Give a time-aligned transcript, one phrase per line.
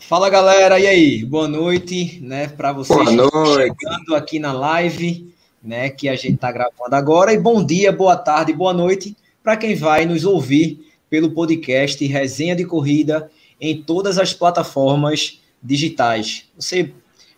[0.00, 1.24] Fala galera, e aí?
[1.24, 3.54] Boa noite, né, para vocês Boa noite.
[3.54, 7.32] chegando aqui na live, né, que a gente está gravando agora.
[7.32, 12.56] E bom dia, boa tarde, boa noite para quem vai nos ouvir pelo podcast Resenha
[12.56, 16.46] de Corrida em todas as plataformas digitais.
[16.58, 16.92] Você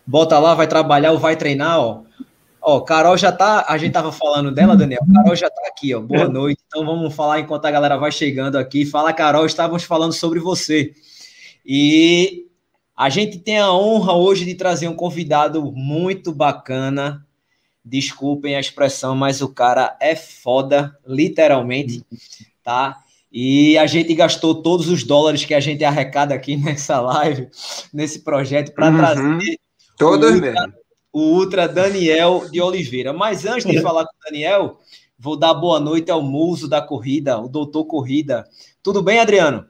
[0.06, 2.02] bota lá, vai trabalhar ou vai treinar, ó.
[2.68, 5.00] Ó, Carol já tá, a gente tava falando dela, Daniel.
[5.14, 6.00] Carol já tá aqui, ó.
[6.00, 6.60] Boa noite.
[6.66, 8.84] Então vamos falar enquanto a galera vai chegando aqui.
[8.84, 10.92] Fala, Carol, estávamos falando sobre você.
[11.64, 12.46] E
[12.96, 17.24] a gente tem a honra hoje de trazer um convidado muito bacana.
[17.84, 22.04] Desculpem a expressão, mas o cara é foda, literalmente,
[22.64, 22.98] tá?
[23.30, 27.48] E a gente gastou todos os dólares que a gente arrecada aqui nessa live,
[27.94, 28.96] nesse projeto, para Uhum.
[28.96, 29.56] trazer
[29.96, 30.72] Todos mesmo.
[31.16, 33.10] O Ultra Daniel de Oliveira.
[33.10, 34.78] Mas antes de falar com o Daniel,
[35.18, 38.44] vou dar boa noite ao muso da corrida, o doutor Corrida.
[38.82, 39.64] Tudo bem, Adriano?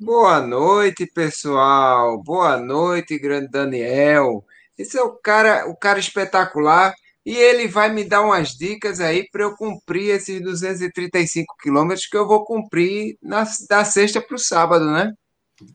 [0.00, 2.16] Boa noite, pessoal.
[2.22, 4.42] Boa noite, grande Daniel.
[4.78, 6.94] Esse é o cara, o cara espetacular.
[7.26, 12.16] E ele vai me dar umas dicas aí para eu cumprir esses 235 quilômetros que
[12.16, 15.12] eu vou cumprir na, da sexta para o sábado, né?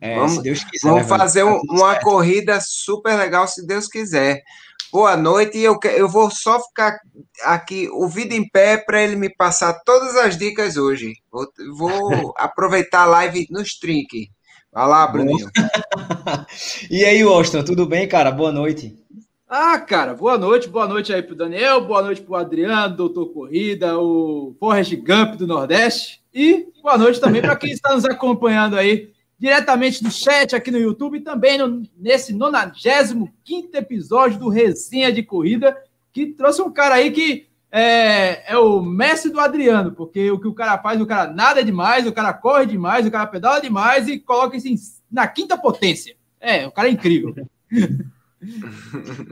[0.00, 0.88] É, Vamos- se Deus quiser.
[0.88, 1.18] Vamos velho.
[1.18, 2.04] fazer Tá um- uma certo.
[2.04, 4.42] corrida super legal, se Deus quiser.
[4.92, 5.58] Boa noite.
[5.58, 6.98] E eu, eu vou só ficar
[7.44, 11.14] aqui, ouvido em pé, para ele me passar todas as dicas hoje.
[11.30, 11.46] Vou,
[11.76, 14.28] vou aproveitar a live no Strink.
[14.72, 15.48] Vai lá, Bruninho.
[16.90, 18.30] E aí, Austin, tudo bem, cara?
[18.30, 18.96] Boa noite.
[19.48, 23.98] Ah, cara, boa noite, boa noite aí pro Daniel, boa noite pro Adriano, doutor Corrida,
[23.98, 29.10] o Forrest Gump do Nordeste e boa noite também para quem está nos acompanhando aí
[29.40, 35.22] diretamente do chat aqui no YouTube e também no, nesse 95 episódio do Resenha de
[35.22, 35.74] Corrida,
[36.12, 40.46] que trouxe um cara aí que é, é o mestre do Adriano, porque o que
[40.46, 44.06] o cara faz, o cara nada demais, o cara corre demais, o cara pedala demais
[44.08, 44.76] e coloca isso em-
[45.10, 46.14] na quinta potência.
[46.38, 47.34] É, o cara é incrível.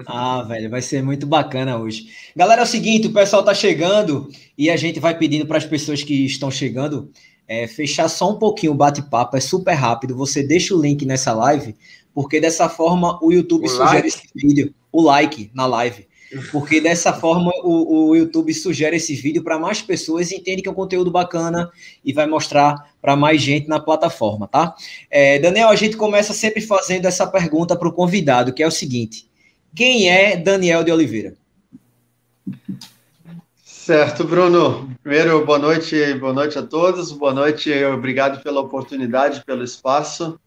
[0.06, 2.08] Ah, velho, vai ser muito bacana hoje.
[2.36, 5.64] Galera, é o seguinte, o pessoal tá chegando e a gente vai pedindo para as
[5.64, 7.10] pessoas que estão chegando
[7.48, 10.14] é, fechar só um pouquinho o bate-papo, é super rápido.
[10.14, 11.74] Você deixa o link nessa live,
[12.14, 14.08] porque dessa forma o YouTube O sugere like?
[14.08, 16.06] esse vídeo, o like na live.
[16.52, 20.68] Porque dessa forma o, o YouTube sugere esse vídeo para mais pessoas e entende que
[20.68, 21.70] é um conteúdo bacana
[22.04, 24.74] e vai mostrar para mais gente na plataforma, tá?
[25.10, 28.70] É, Daniel, a gente começa sempre fazendo essa pergunta para o convidado, que é o
[28.70, 29.26] seguinte:
[29.74, 31.34] quem é Daniel de Oliveira?
[33.88, 34.86] Certo, Bruno.
[35.02, 37.10] Primeiro, boa noite, boa noite a todos.
[37.10, 40.38] Boa noite, obrigado pela oportunidade, pelo espaço.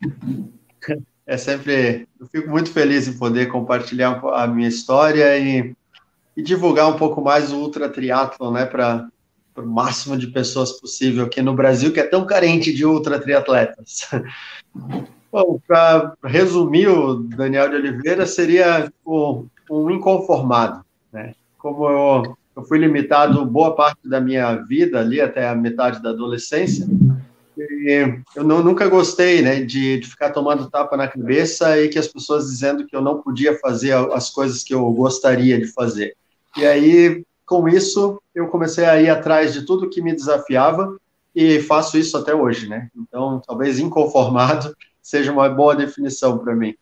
[1.26, 5.76] É sempre, eu fico muito feliz em poder compartilhar a minha história e,
[6.38, 9.10] e divulgar um pouco mais o ultra triatlon, né, para
[9.58, 14.08] o máximo de pessoas possível aqui no Brasil, que é tão carente de ultra triatletas.
[15.34, 21.34] Bom, para resumir, o Daniel de Oliveira seria o, um inconformado, né?
[21.58, 26.10] Como eu eu fui limitado boa parte da minha vida ali até a metade da
[26.10, 26.86] adolescência.
[28.36, 32.08] Eu não, nunca gostei, né, de, de ficar tomando tapa na cabeça e que as
[32.08, 36.16] pessoas dizendo que eu não podia fazer as coisas que eu gostaria de fazer.
[36.58, 40.98] E aí, com isso, eu comecei a ir atrás de tudo que me desafiava
[41.36, 42.90] e faço isso até hoje, né?
[42.96, 46.76] Então, talvez inconformado seja uma boa definição para mim.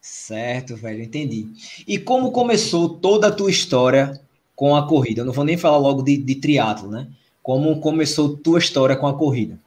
[0.00, 1.46] Certo, velho, entendi.
[1.86, 4.20] E como começou toda a tua história
[4.62, 5.22] com a corrida?
[5.22, 7.08] Eu não vou nem falar logo de, de triatlo, né?
[7.42, 9.58] Como começou tua história com a corrida?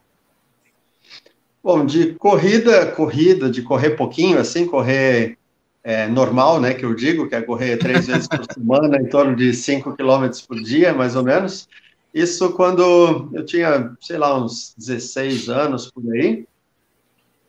[1.62, 5.36] Bom, de corrida, corrida, de correr pouquinho, assim, correr
[5.84, 9.36] é, normal, né, que eu digo, que é correr três vezes por semana, em torno
[9.36, 11.68] de 5 quilômetros por dia, mais ou menos.
[12.14, 16.46] Isso quando eu tinha, sei lá, uns 16 anos por aí,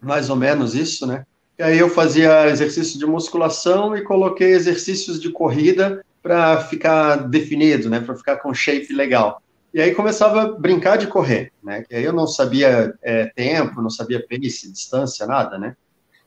[0.01, 1.25] mais ou menos isso, né?
[1.57, 7.89] E aí eu fazia exercício de musculação e coloquei exercícios de corrida para ficar definido,
[7.89, 9.41] né, para ficar com shape legal.
[9.73, 11.85] E aí começava a brincar de correr, né?
[11.89, 15.75] E aí eu não sabia é, tempo, não sabia pace, distância, nada, né?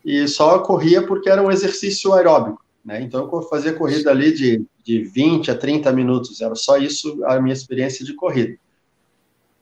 [0.05, 3.01] E só corria porque era um exercício aeróbico, né?
[3.03, 7.41] Então eu fazia corrida ali de, de 20 a 30 minutos, era só isso a
[7.41, 8.57] minha experiência de corrida.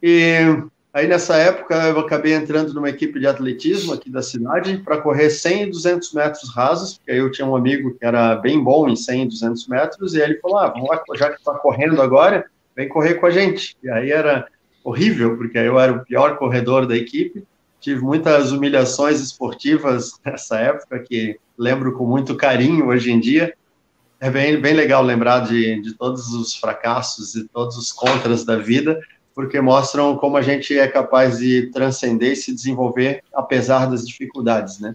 [0.02, 0.38] E
[0.98, 5.30] aí nessa época eu acabei entrando numa equipe de atletismo aqui da cidade para correr
[5.30, 8.96] 100 e 200 metros rasos, porque eu tinha um amigo que era bem bom em
[8.96, 12.46] 100 e 200 metros, e ele falou, ah, vamos lá, já que está correndo agora,
[12.74, 13.76] vem correr com a gente.
[13.82, 14.48] E aí era
[14.82, 17.46] horrível, porque eu era o pior corredor da equipe,
[17.80, 23.54] tive muitas humilhações esportivas nessa época, que lembro com muito carinho hoje em dia.
[24.20, 28.56] É bem, bem legal lembrar de, de todos os fracassos e todos os contras da
[28.56, 29.00] vida,
[29.38, 34.80] porque mostram como a gente é capaz de transcender e se desenvolver apesar das dificuldades,
[34.80, 34.92] né?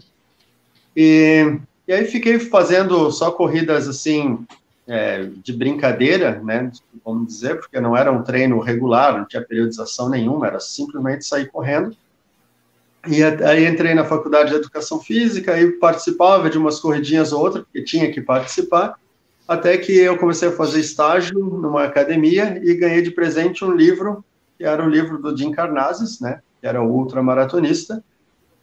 [0.94, 1.58] E,
[1.88, 4.46] e aí fiquei fazendo só corridas assim
[4.86, 6.70] é, de brincadeira, né?
[7.02, 11.50] Vamos dizer, porque não era um treino regular, não tinha periodização nenhuma, era simplesmente sair
[11.50, 11.96] correndo.
[13.08, 17.64] E aí entrei na faculdade de educação física e participava de umas corridinhas ou outras,
[17.64, 18.98] porque tinha que participar,
[19.48, 24.22] até que eu comecei a fazer estágio numa academia e ganhei de presente um livro,
[24.64, 28.02] que era o livro do Jim Carnazes, né, que era o ultramaratonista,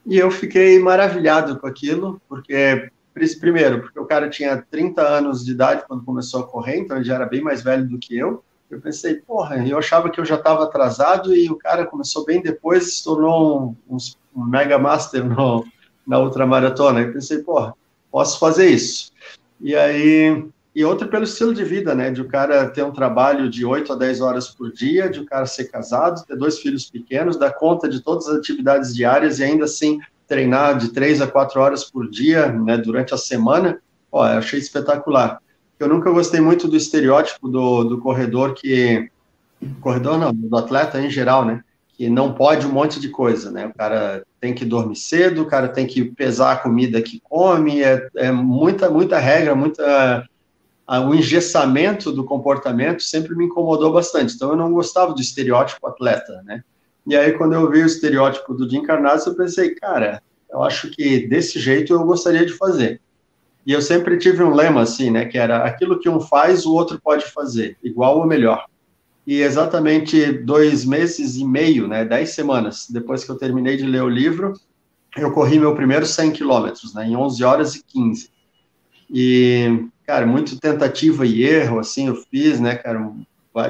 [0.04, 2.90] e eu fiquei maravilhado com aquilo, porque,
[3.38, 7.04] primeiro, porque o cara tinha 30 anos de idade quando começou a correr, então ele
[7.04, 10.24] já era bem mais velho do que eu, eu pensei, porra, eu achava que eu
[10.24, 13.96] já estava atrasado e o cara começou bem depois, se tornou um,
[14.34, 15.64] um mega master no,
[16.04, 17.00] na ultramaratona.
[17.00, 17.74] Eu pensei, porra,
[18.10, 19.12] posso fazer isso.
[19.60, 22.10] E aí, e outra pelo estilo de vida, né?
[22.10, 25.26] De o cara ter um trabalho de 8 a 10 horas por dia, de o
[25.26, 29.44] cara ser casado, ter dois filhos pequenos, dar conta de todas as atividades diárias e
[29.44, 32.78] ainda assim treinar de 3 a 4 horas por dia, né?
[32.78, 33.80] Durante a semana.
[34.10, 35.38] Ó, eu achei espetacular
[35.82, 39.10] eu nunca gostei muito do estereótipo do, do corredor que.
[39.80, 41.62] Corredor não, do atleta em geral, né?
[41.96, 43.66] Que não pode um monte de coisa, né?
[43.66, 47.82] O cara tem que dormir cedo, o cara tem que pesar a comida que come,
[47.82, 50.26] é, é muita, muita regra, muita.
[51.00, 54.34] O engessamento do comportamento sempre me incomodou bastante.
[54.34, 56.62] Então eu não gostava do estereótipo atleta, né?
[57.06, 60.90] E aí, quando eu vi o estereótipo do Jim Carnazes, eu pensei, cara, eu acho
[60.90, 63.00] que desse jeito eu gostaria de fazer.
[63.66, 66.74] E eu sempre tive um lema assim, né, que era aquilo que um faz, o
[66.74, 68.66] outro pode fazer, igual ou melhor.
[69.26, 74.02] E exatamente dois meses e meio, né, dez semanas depois que eu terminei de ler
[74.02, 74.52] o livro,
[75.16, 78.30] eu corri meu primeiro 100 quilômetros, né, em 11 horas e 15.
[79.08, 83.12] E, cara, muito tentativa e erro, assim, eu fiz, né, cara,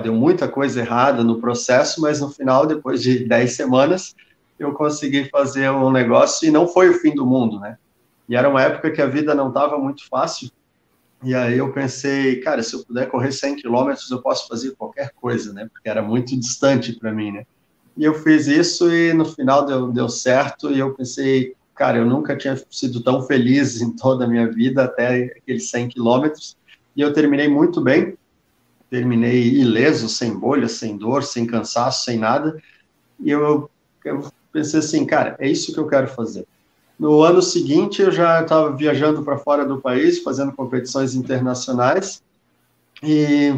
[0.02, 4.14] deu muita coisa errada no processo, mas no final, depois de 10 semanas,
[4.58, 7.76] eu consegui fazer um negócio e não foi o fim do mundo, né?
[8.29, 10.50] E era uma época que a vida não estava muito fácil.
[11.25, 15.12] E aí eu pensei, cara, se eu puder correr 100 quilômetros, eu posso fazer qualquer
[15.14, 15.69] coisa, né?
[15.73, 17.44] Porque era muito distante para mim, né?
[17.96, 20.70] E eu fiz isso e no final deu, deu certo.
[20.70, 24.84] E eu pensei, cara, eu nunca tinha sido tão feliz em toda a minha vida
[24.84, 26.56] até aqueles 100 quilômetros.
[26.94, 28.17] E eu terminei muito bem.
[28.88, 32.56] Terminei ileso, sem bolha, sem dor, sem cansaço, sem nada.
[33.19, 33.69] E eu,
[34.05, 36.46] eu pensei assim, cara, é isso que eu quero fazer.
[36.96, 42.23] No ano seguinte, eu já estava viajando para fora do país, fazendo competições internacionais,
[43.02, 43.52] e,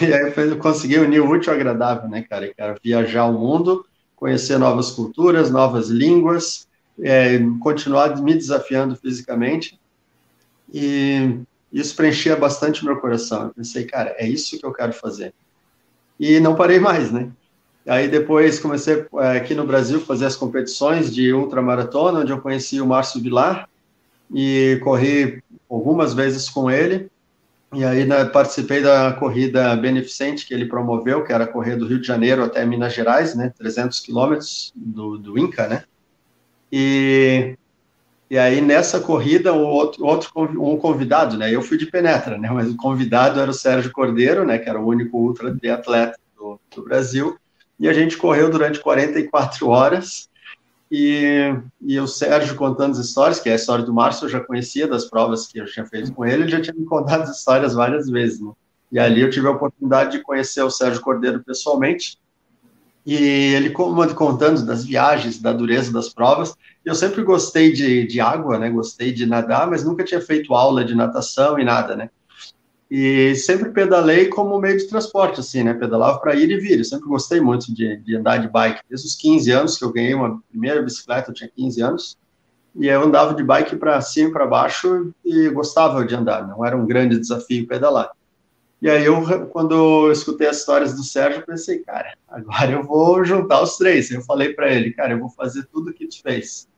[0.00, 2.52] e aí eu consegui unir o útil ao agradável, né, cara?
[2.52, 3.86] cara viajar o mundo,
[4.16, 6.66] conhecer novas culturas, novas línguas,
[7.00, 9.78] é, continuar me desafiando fisicamente,
[10.72, 11.40] e
[11.72, 13.44] isso preenchia bastante meu coração.
[13.44, 15.32] Eu pensei, cara, é isso que eu quero fazer.
[16.18, 17.30] E não parei mais, né?
[17.86, 22.80] Aí depois comecei é, aqui no Brasil fazer as competições de ultramaratona, onde eu conheci
[22.80, 23.68] o Márcio Vilar
[24.32, 27.10] e corri algumas vezes com ele.
[27.74, 32.00] E aí né, participei da corrida beneficente que ele promoveu, que era correr do Rio
[32.00, 35.84] de Janeiro até Minas Gerais, né, 300 quilômetros do, do Inca, né?
[36.72, 37.56] E,
[38.30, 41.54] e aí nessa corrida o outro, outro um convidado, né?
[41.54, 42.50] Eu fui de penetra, né?
[42.50, 44.58] Mas o convidado era o Sérgio Cordeiro, né?
[44.58, 47.38] Que era o único ultra atleta do, do Brasil
[47.82, 50.30] e a gente correu durante 44 horas.
[50.88, 54.40] E, e o Sérgio contando as histórias, que é a história do Márcio, eu já
[54.40, 57.38] conhecia das provas que eu tinha feito com ele, ele já tinha me contado as
[57.38, 58.40] histórias várias vezes.
[58.40, 58.52] Né?
[58.92, 62.18] E ali eu tive a oportunidade de conhecer o Sérgio Cordeiro pessoalmente,
[63.04, 66.54] e ele contando das viagens, da dureza das provas.
[66.84, 68.70] Eu sempre gostei de, de água, né?
[68.70, 72.10] Gostei de nadar, mas nunca tinha feito aula de natação e nada, né?
[72.90, 75.74] E sempre pedalei como meio de transporte, assim, né?
[75.74, 76.78] Pedalava para ir e vir.
[76.78, 78.82] Eu sempre gostei muito de, de, andar de bike.
[78.88, 82.18] Desde os 15 anos que eu ganhei uma primeira bicicleta, eu tinha 15 anos.
[82.76, 86.46] E eu andava de bike para cima e para baixo e gostava de andar.
[86.46, 88.10] Não era um grande desafio pedalar.
[88.82, 93.24] E aí, eu, quando eu escutei as histórias do Sérgio, pensei, cara, agora eu vou
[93.24, 94.10] juntar os três.
[94.10, 96.68] Eu falei para ele, cara, eu vou fazer tudo o que tu fez.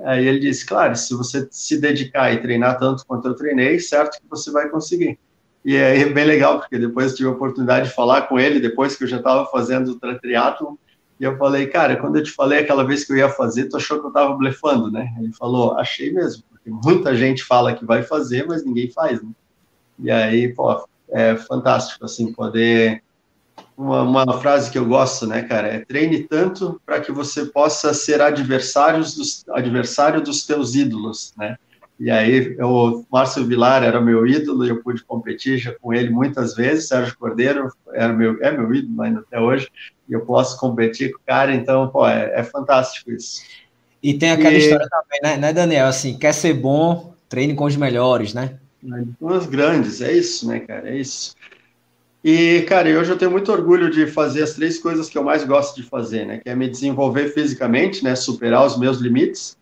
[0.00, 4.20] Aí ele disse, claro, se você se dedicar e treinar tanto quanto eu treinei, certo
[4.20, 5.18] que você vai conseguir.
[5.64, 9.04] E é bem legal, porque depois tive a oportunidade de falar com ele, depois que
[9.04, 10.74] eu já estava fazendo o triatlon,
[11.18, 13.78] e eu falei, cara, quando eu te falei aquela vez que eu ia fazer, tu
[13.78, 15.08] achou que eu estava blefando, né?
[15.18, 19.30] Ele falou, achei mesmo, porque muita gente fala que vai fazer, mas ninguém faz, né?
[19.98, 23.02] E aí, pô, é fantástico, assim, poder...
[23.76, 27.92] Uma, uma frase que eu gosto, né, cara, é treine tanto para que você possa
[27.92, 31.56] ser adversários dos, adversário dos teus ídolos, né?
[32.02, 36.52] E aí, o Márcio Vilar era meu ídolo, eu pude competir já com ele muitas
[36.52, 36.88] vezes.
[36.88, 39.68] Sérgio Cordeiro era meu, é meu ídolo ainda até hoje.
[40.08, 43.42] e eu posso competir com o cara, então, pô, é, é fantástico isso.
[44.02, 44.58] E tem aquela e...
[44.58, 45.86] história também, né, né, Daniel?
[45.86, 48.58] Assim, quer ser bom, treine com os melhores, né?
[49.18, 50.90] Com os grandes, é isso, né, cara?
[50.90, 51.34] É isso.
[52.24, 55.44] E, cara, hoje eu tenho muito orgulho de fazer as três coisas que eu mais
[55.44, 56.38] gosto de fazer, né?
[56.38, 58.14] Que é me desenvolver fisicamente, né?
[58.14, 59.56] Superar os meus limites,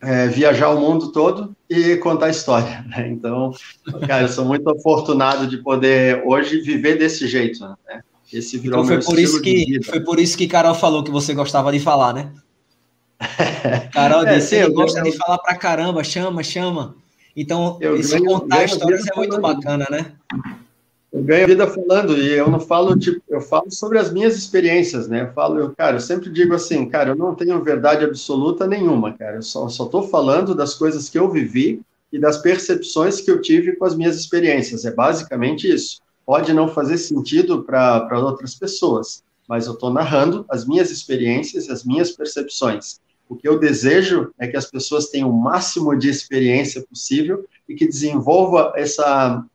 [0.00, 3.08] é, viajar o mundo todo e contar história, né?
[3.08, 3.52] Então,
[4.06, 8.02] cara, eu sou muito afortunado de poder hoje viver desse jeito, né?
[8.32, 11.10] Esse virou então, foi meu por isso que Foi por isso que Carol falou que
[11.10, 12.32] você gostava de falar, né?
[13.92, 15.04] Carol é, disse, sim, gosta eu...
[15.04, 16.96] de falar pra caramba, chama, chama.
[17.36, 20.12] Então, eu esse ganho, contar ganho histórias é muito bacana, né?
[21.12, 25.06] Eu ganho vida falando e eu não falo tipo, eu falo sobre as minhas experiências,
[25.06, 25.22] né?
[25.22, 29.12] Eu falo, eu, cara, eu sempre digo assim, cara, eu não tenho verdade absoluta nenhuma,
[29.12, 29.36] cara.
[29.36, 31.80] Eu só só tô falando das coisas que eu vivi
[32.12, 34.84] e das percepções que eu tive com as minhas experiências.
[34.84, 36.00] É basicamente isso.
[36.26, 41.84] Pode não fazer sentido para outras pessoas, mas eu estou narrando as minhas experiências, as
[41.84, 42.98] minhas percepções.
[43.28, 47.74] O que eu desejo é que as pessoas tenham o máximo de experiência possível e
[47.74, 49.00] que desenvolva esse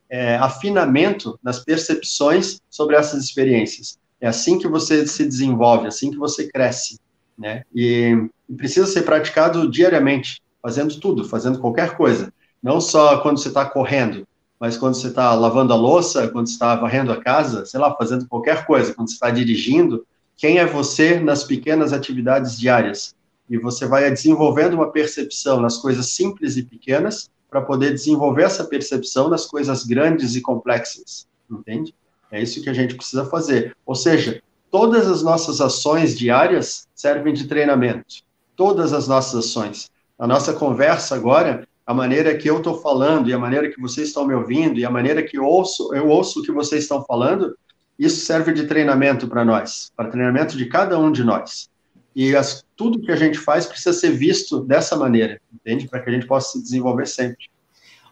[0.09, 3.99] é, afinamento nas percepções sobre essas experiências.
[4.19, 6.99] É assim que você se desenvolve, é assim que você cresce,
[7.38, 7.63] né?
[7.73, 12.33] E, e precisa ser praticado diariamente, fazendo tudo, fazendo qualquer coisa.
[12.61, 14.27] Não só quando você está correndo,
[14.59, 17.95] mas quando você está lavando a louça, quando você está varrendo a casa, sei lá,
[17.95, 23.15] fazendo qualquer coisa, quando você está dirigindo, quem é você nas pequenas atividades diárias?
[23.49, 28.63] E você vai desenvolvendo uma percepção nas coisas simples e pequenas para poder desenvolver essa
[28.63, 31.95] percepção nas coisas grandes e complexas, entende?
[32.31, 33.75] É isso que a gente precisa fazer.
[33.85, 38.23] Ou seja, todas as nossas ações diárias servem de treinamento.
[38.55, 39.89] Todas as nossas ações.
[40.17, 44.09] A nossa conversa agora, a maneira que eu estou falando e a maneira que vocês
[44.09, 47.03] estão me ouvindo e a maneira que eu ouço, eu ouço o que vocês estão
[47.03, 47.57] falando,
[47.97, 51.69] isso serve de treinamento para nós, para treinamento de cada um de nós.
[52.15, 55.87] E as, tudo que a gente faz precisa ser visto dessa maneira, entende?
[55.87, 57.49] Para que a gente possa se desenvolver sempre.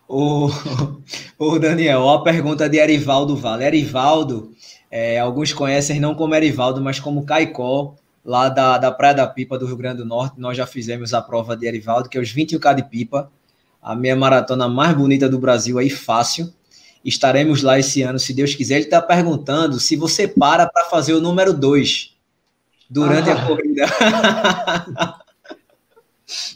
[0.08, 0.50] O,
[1.38, 3.66] o Daniel, a pergunta de Erivaldo Vale.
[3.66, 4.51] Erivaldo,
[4.89, 9.58] é, alguns conhecem não como Erivaldo, mas como Caicó, lá da, da Praia da Pipa
[9.58, 10.39] do Rio Grande do Norte.
[10.39, 13.32] Nós já fizemos a prova de Erivaldo, que é os 21K de pipa,
[13.82, 16.54] a meia maratona mais bonita do Brasil aí, fácil.
[17.06, 18.75] Estaremos lá esse ano, se Deus quiser.
[18.75, 22.17] Ele está perguntando se você para para fazer o número 2
[22.89, 23.34] durante ah.
[23.34, 23.86] a corrida.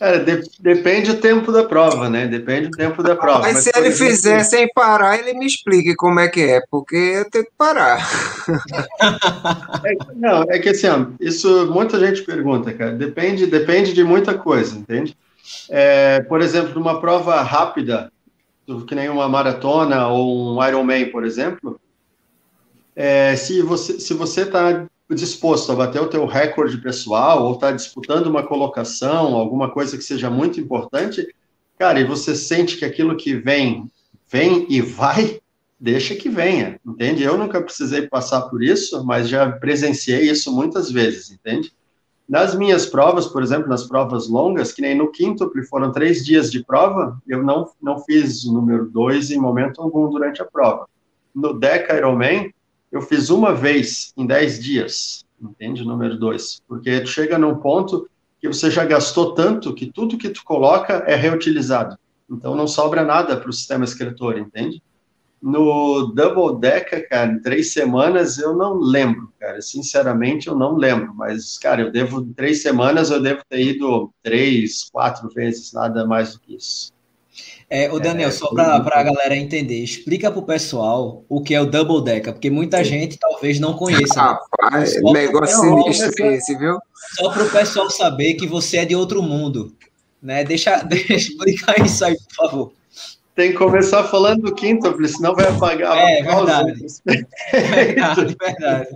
[0.02, 2.28] É, de, depende do tempo da prova, né?
[2.28, 3.40] Depende do tempo da prova.
[3.40, 6.62] Mas, mas se ele exemplo, fizer sem parar, ele me explique como é que é,
[6.70, 8.00] porque eu tenho que parar.
[9.84, 12.92] É, não, é que assim, ó, isso muita gente pergunta, cara.
[12.92, 15.18] Depende, depende de muita coisa, entende?
[15.70, 18.12] É, por exemplo, numa prova rápida,
[18.88, 21.80] que nem uma maratona ou um Ironman, por exemplo,
[22.96, 24.86] é, se você se você está
[25.16, 30.04] disposto a bater o teu recorde pessoal ou está disputando uma colocação, alguma coisa que
[30.04, 31.28] seja muito importante,
[31.78, 33.90] cara, e você sente que aquilo que vem,
[34.30, 35.40] vem e vai,
[35.80, 37.24] deixa que venha, entende?
[37.24, 41.74] Eu nunca precisei passar por isso, mas já presenciei isso muitas vezes, entende?
[42.30, 46.50] Nas minhas provas, por exemplo, nas provas longas, que nem no quíntuple foram três dias
[46.50, 50.88] de prova, eu não, não fiz o número dois em momento algum durante a prova.
[51.36, 52.54] No Deca Ironman,
[52.92, 55.84] eu fiz uma vez em 10 dias, entende?
[55.84, 56.62] Número dois.
[56.68, 61.16] Porque chega num ponto que você já gastou tanto que tudo que tu coloca é
[61.16, 61.98] reutilizado.
[62.30, 64.82] Então não sobra nada para o sistema escritor, entende?
[65.42, 69.60] No Double Decker, cara, em três semanas eu não lembro, cara.
[69.62, 71.14] Sinceramente, eu não lembro.
[71.16, 76.06] Mas, cara, eu devo, em três semanas, eu devo ter ido três, quatro vezes, nada
[76.06, 76.91] mais do que isso.
[77.74, 81.56] É, o Daniel, é, só para a galera entender, explica para o pessoal o que
[81.56, 84.22] é o Double Decker, porque muita gente talvez não conheça.
[84.22, 85.12] Rapaz, né?
[85.14, 86.78] negócio sinistro esse, viu?
[87.16, 89.74] Só para o pessoal saber que você é de outro mundo.
[90.22, 90.44] Né?
[90.44, 92.74] Deixa, deixa explicar isso aí, por favor.
[93.36, 95.98] Tem que começar falando do quinto, senão vai apagar.
[95.98, 96.86] É, verdade.
[97.54, 98.90] verdade, verdade.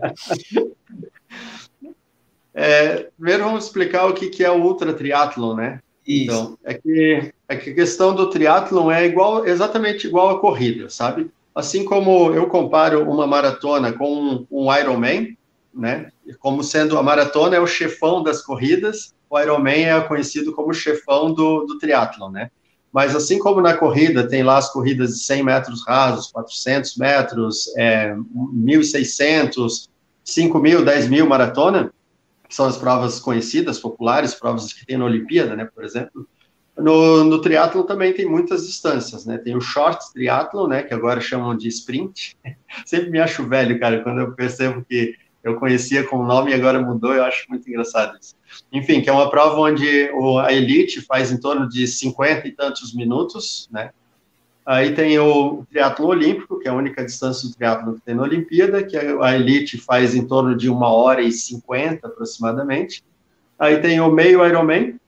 [2.54, 5.80] É, primeiro vamos explicar o que, que é o ultra triatlon, né?
[6.06, 6.24] Isso.
[6.24, 10.90] Então, é que, é que a questão do triatlon é igual, exatamente igual à corrida,
[10.90, 11.32] sabe?
[11.54, 15.36] Assim como eu comparo uma maratona com um, um Ironman,
[15.74, 16.12] né?
[16.40, 21.34] Como sendo a maratona é o chefão das corridas, o Ironman é conhecido como chefão
[21.34, 22.52] do, do triatlon, né?
[22.92, 27.74] Mas assim como na corrida tem lá as corridas de 100 metros rasos, 400 metros,
[27.76, 29.90] é, 1.600,
[30.24, 31.92] 5 mil, 10 mil maratona,
[32.48, 36.28] que são as provas conhecidas, populares, provas que tem na Olimpíada, né, por exemplo.
[36.78, 39.38] No, no triatlo também tem muitas distâncias, né?
[39.38, 42.36] Tem o short triatlo, né, que agora chamam de sprint.
[42.86, 46.54] Sempre me acho velho, cara, quando eu percebo que eu conhecia com o nome e
[46.56, 48.36] agora mudou, eu acho muito engraçado isso.
[48.74, 50.10] Enfim, que é uma prova onde
[50.44, 53.92] a elite faz em torno de 50 e tantos minutos, né?
[54.66, 58.24] Aí tem o triatlo olímpico, que é a única distância do triatlo que tem na
[58.24, 63.04] Olimpíada, que a elite faz em torno de uma hora e cinquenta aproximadamente.
[63.60, 65.00] Aí tem o meio Ironman,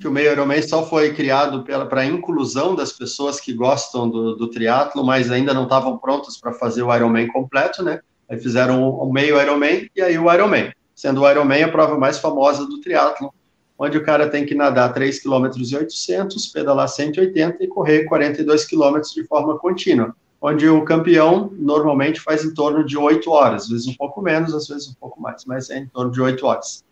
[0.00, 4.34] que o meio Ironman só foi criado para a inclusão das pessoas que gostam do,
[4.34, 8.00] do triatlo, mas ainda não estavam prontos para fazer o Ironman completo, né?
[8.28, 12.18] Aí fizeram o meio Ironman e aí o Ironman, sendo o Ironman a prova mais
[12.18, 13.32] famosa do triatlo,
[13.78, 18.64] onde o cara tem que nadar 3 km e 800, pedalar 180 e correr 42
[18.64, 23.68] km de forma contínua, onde o campeão normalmente faz em torno de 8 horas, às
[23.68, 26.46] vezes um pouco menos, às vezes um pouco mais, mas é em torno de 8
[26.46, 26.84] horas.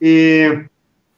[0.00, 0.66] E,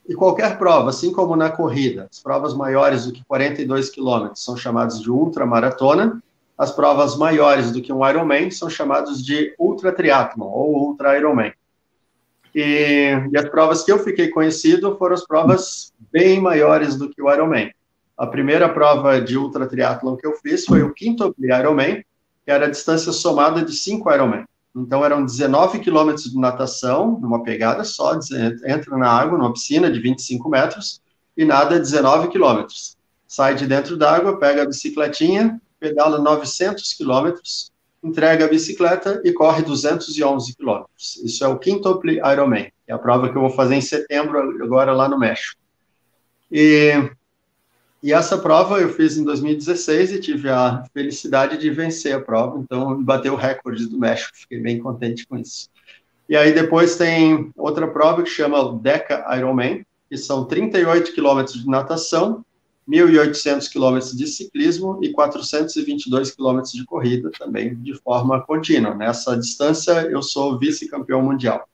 [0.07, 4.55] e qualquer prova, assim como na corrida, as provas maiores do que 42 km são
[4.55, 6.21] chamadas de ultramaratona,
[6.57, 11.53] as provas maiores do que um Ironman são chamadas de ultra triathlon ou ultra Ironman.
[12.59, 17.21] E, e, as provas que eu fiquei conhecido foram as provas bem maiores do que
[17.21, 17.71] o Ironman.
[18.17, 22.03] A primeira prova de ultra triatlon que eu fiz foi o quinto Ironman,
[22.43, 24.43] que era a distância somada de 5 Ironman.
[24.75, 28.17] Então eram 19 quilômetros de natação, numa pegada só,
[28.65, 30.99] entra na água, numa piscina de 25 metros,
[31.37, 32.97] e nada 19 quilômetros.
[33.27, 37.71] Sai de dentro d'água, pega a bicicletinha, pedala 900 quilômetros,
[38.03, 41.17] entrega a bicicleta e corre 211 quilômetros.
[41.23, 44.93] Isso é o Quintuple Ironman, é a prova que eu vou fazer em setembro, agora
[44.93, 45.59] lá no México.
[46.51, 46.93] E,
[48.01, 52.59] e essa prova eu fiz em 2016 e tive a felicidade de vencer a prova,
[52.59, 55.69] então bateu o recorde do México, fiquei bem contente com isso.
[56.29, 61.67] E aí depois tem outra prova que chama Deca Ironman, que são 38 quilômetros de
[61.67, 62.45] natação
[62.87, 68.95] 1.800 quilômetros de ciclismo e 422 quilômetros de corrida, também de forma contínua.
[68.95, 71.67] Nessa distância, eu sou vice-campeão mundial.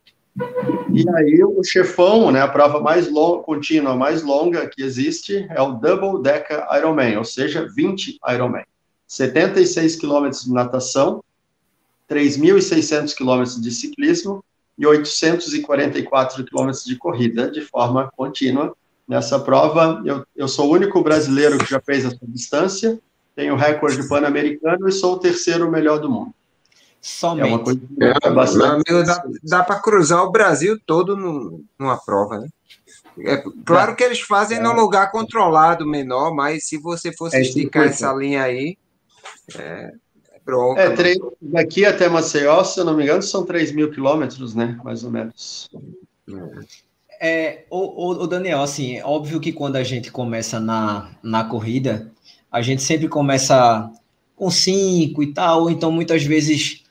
[0.92, 5.62] E aí, o chefão, né, a prova mais longa, contínua, mais longa que existe, é
[5.62, 8.64] o Double Deca Ironman, ou seja, 20 Ironman.
[9.08, 11.24] 76 quilômetros de natação,
[12.10, 14.44] 3.600 quilômetros de ciclismo
[14.76, 18.76] e 844 quilômetros de corrida de forma contínua,
[19.08, 23.00] Nessa prova, eu, eu sou o único brasileiro que já fez essa distância,
[23.36, 26.34] tenho recorde pan-americano e sou o terceiro melhor do mundo.
[27.02, 27.50] Somente.
[27.50, 28.92] É uma coisa é, bastante...
[28.92, 32.48] amigo, dá, dá para cruzar o Brasil todo no, numa prova, né?
[33.20, 34.62] É, claro que eles fazem é.
[34.62, 38.78] num lugar controlado, menor, mas se você fosse é esticar essa linha aí,
[39.56, 39.92] é,
[40.32, 40.82] é bronca.
[40.82, 44.80] É, três, daqui até Maceió, se eu não me engano, são 3 mil quilômetros, né?
[44.84, 45.70] Mais ou menos.
[46.30, 46.84] É.
[47.26, 52.12] É, o, o, Daniel, assim, é óbvio que quando a gente começa na, na corrida,
[52.52, 53.90] a gente sempre começa
[54.36, 56.84] com cinco e tal, então muitas vezes,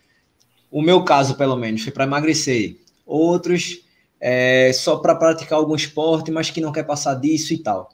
[0.70, 2.78] o meu caso pelo menos, foi para emagrecer.
[3.04, 3.82] Outros
[4.18, 7.90] é, só para praticar algum esporte, mas que não quer passar disso e tal.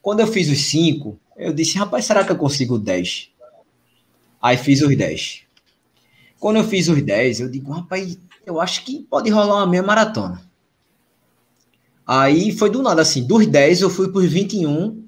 [0.00, 3.28] Quando eu fiz os cinco, eu disse, rapaz, será que eu consigo 10?
[4.40, 5.42] Aí fiz os 10.
[6.40, 9.82] Quando eu fiz os 10, eu digo, rapaz, eu acho que pode rolar uma meia
[9.82, 10.50] maratona.
[12.06, 15.02] Aí foi do nada, assim, dos 10 eu fui por 21,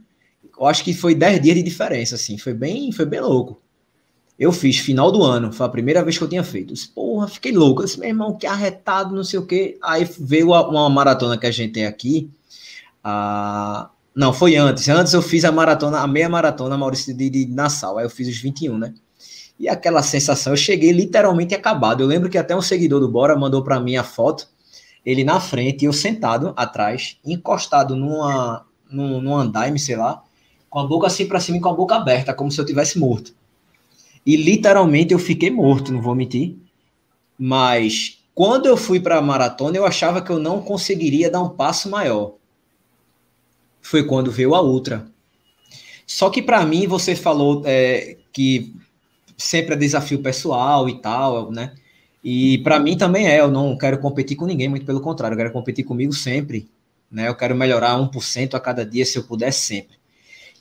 [0.58, 3.60] eu acho que foi 10 dias de diferença, assim, foi bem, foi bem louco.
[4.38, 6.70] Eu fiz final do ano, foi a primeira vez que eu tinha feito.
[6.70, 7.82] Eu disse, Porra, fiquei louco.
[7.82, 9.78] Eu disse, meu irmão, que arretado, não sei o quê.
[9.80, 12.28] Aí veio uma maratona que a gente tem aqui.
[13.02, 14.88] Ah, não, foi antes.
[14.88, 17.96] Antes eu fiz a maratona, a meia maratona Maurício de, de Nassau.
[17.96, 18.92] Aí eu fiz os 21, né?
[19.58, 22.02] E aquela sensação, eu cheguei literalmente acabado.
[22.02, 24.48] Eu lembro que até um seguidor do Bora mandou para mim a foto
[25.04, 30.22] ele na frente e eu sentado atrás, encostado numa, num, num andaime, sei lá,
[30.70, 32.98] com a boca assim para cima e com a boca aberta, como se eu tivesse
[32.98, 33.34] morto.
[34.24, 36.56] E literalmente eu fiquei morto, não vou mentir.
[37.38, 41.50] Mas quando eu fui para a maratona, eu achava que eu não conseguiria dar um
[41.50, 42.34] passo maior.
[43.82, 45.06] Foi quando veio a ultra.
[46.06, 48.74] Só que para mim, você falou é, que
[49.36, 51.74] sempre é desafio pessoal e tal, né?
[52.24, 55.38] E para mim também é, eu não quero competir com ninguém, muito pelo contrário, eu
[55.38, 56.70] quero competir comigo sempre.
[57.10, 57.28] Né?
[57.28, 59.98] Eu quero melhorar 1% a cada dia, se eu puder, sempre.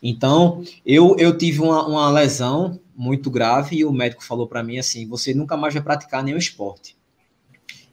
[0.02, 4.78] Então, eu, eu tive uma, uma lesão muito grave e o médico falou para mim
[4.78, 6.97] assim: você nunca mais vai praticar nenhum esporte.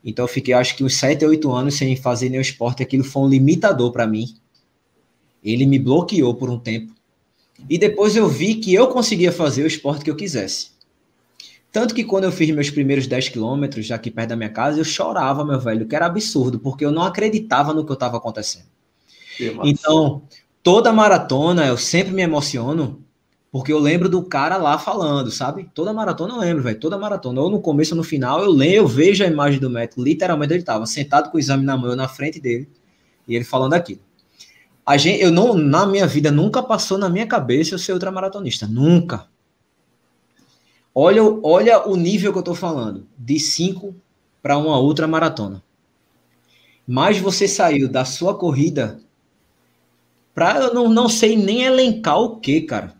[0.04, 2.82] Então, eu fiquei acho que uns 7, 8 anos sem fazer nenhum esporte.
[2.82, 4.34] Aquilo foi um limitador para mim.
[5.44, 6.92] Ele me bloqueou por um tempo.
[7.68, 10.70] E depois eu vi que eu conseguia fazer o esporte que eu quisesse.
[11.72, 14.80] Tanto que quando eu fiz meus primeiros 10 quilômetros, já aqui perto da minha casa,
[14.80, 18.16] eu chorava, meu velho, que era absurdo, porque eu não acreditava no que eu estava
[18.16, 18.66] acontecendo.
[19.64, 20.22] Então,
[20.62, 23.04] toda maratona, eu sempre me emociono,
[23.52, 25.68] Porque eu lembro do cara lá falando, sabe?
[25.74, 26.78] Toda maratona eu lembro, velho.
[26.78, 27.40] Toda maratona.
[27.40, 30.02] Ou no começo ou no final, eu lembro, eu vejo a imagem do médico.
[30.02, 32.68] Literalmente ele tava sentado com o exame na mão, na frente dele.
[33.26, 34.00] E ele falando aquilo.
[34.86, 38.66] A gente, eu não, na minha vida, nunca passou na minha cabeça eu ser ultramaratonista.
[38.68, 39.26] Nunca.
[40.94, 43.06] Olha, olha o nível que eu tô falando.
[43.16, 43.94] De 5
[44.42, 45.62] para uma outra maratona.
[46.86, 49.00] Mas você saiu da sua corrida
[50.34, 52.94] para eu não, não sei nem elencar o que, cara.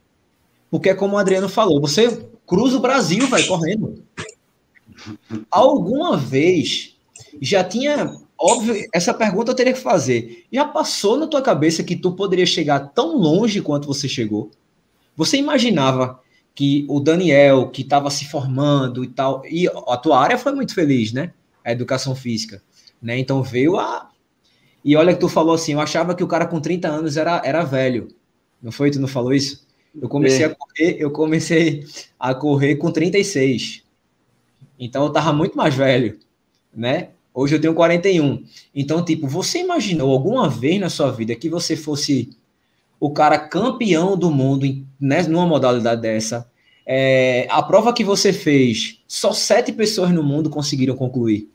[0.71, 4.05] Porque, como o Adriano falou, você cruza o Brasil, vai correndo.
[5.51, 6.97] Alguma vez
[7.41, 8.15] já tinha.
[8.39, 10.47] Óbvio, essa pergunta eu teria que fazer.
[10.51, 14.51] Já passou na tua cabeça que tu poderia chegar tão longe quanto você chegou?
[15.17, 16.21] Você imaginava
[16.61, 20.75] que o Daniel, que estava se formando e tal, e a tua área foi muito
[20.75, 21.33] feliz, né?
[21.65, 22.63] A educação física,
[23.01, 23.19] né?
[23.19, 24.11] Então veio a.
[24.85, 27.41] E olha que tu falou assim, eu achava que o cara com 30 anos era,
[27.47, 28.09] era velho.
[28.63, 28.91] Não foi?
[28.91, 29.67] Tu não falou isso?
[29.99, 30.49] Eu comecei é.
[30.49, 31.87] a correr, eu comecei
[32.19, 33.83] a correr com 36.
[34.79, 36.19] Então eu tava muito mais velho,
[36.77, 37.09] né?
[37.33, 38.45] Hoje eu tenho 41.
[38.75, 42.37] Então, tipo, você imaginou alguma vez na sua vida que você fosse
[43.01, 44.67] o cara campeão do mundo
[45.01, 46.50] né, numa modalidade dessa?
[46.93, 51.49] É, a prova que você fez, só sete pessoas no mundo conseguiram concluir.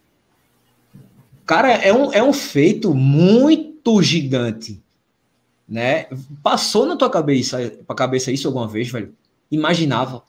[1.46, 4.82] Cara, é um, é um feito muito gigante
[5.68, 6.08] né?
[6.44, 9.14] Passou na tua cabeça, pra cabeça isso alguma vez, velho?
[9.50, 10.24] Imaginava?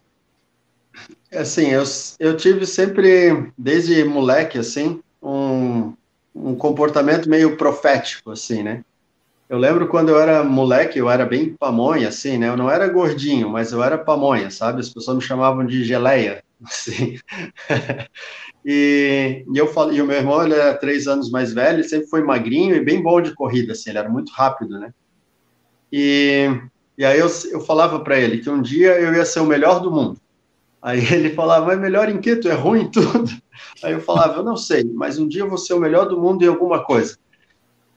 [1.33, 1.85] Assim, eu,
[2.19, 5.92] eu tive sempre, desde moleque, assim, um,
[6.35, 8.85] um comportamento meio profético, assim, né?
[9.48, 12.48] Eu lembro quando eu era moleque, eu era bem pamonha, assim, né?
[12.48, 14.80] Eu não era gordinho, mas eu era pamonha, sabe?
[14.80, 17.16] As pessoas me chamavam de geleia, assim.
[18.64, 21.88] e, e eu falei, e o meu irmão, ele era três anos mais velho, ele
[21.88, 24.92] sempre foi magrinho e bem bom de corrida, assim, ele era muito rápido, né?
[25.92, 26.48] E,
[26.98, 29.80] e aí eu, eu falava para ele que um dia eu ia ser o melhor
[29.80, 30.20] do mundo.
[30.82, 32.35] Aí ele falava, mas melhor em quê?
[32.35, 33.30] Tu é ruim em tudo.
[33.82, 36.20] Aí eu falava, eu não sei, mas um dia eu vou ser o melhor do
[36.20, 37.16] mundo em alguma coisa.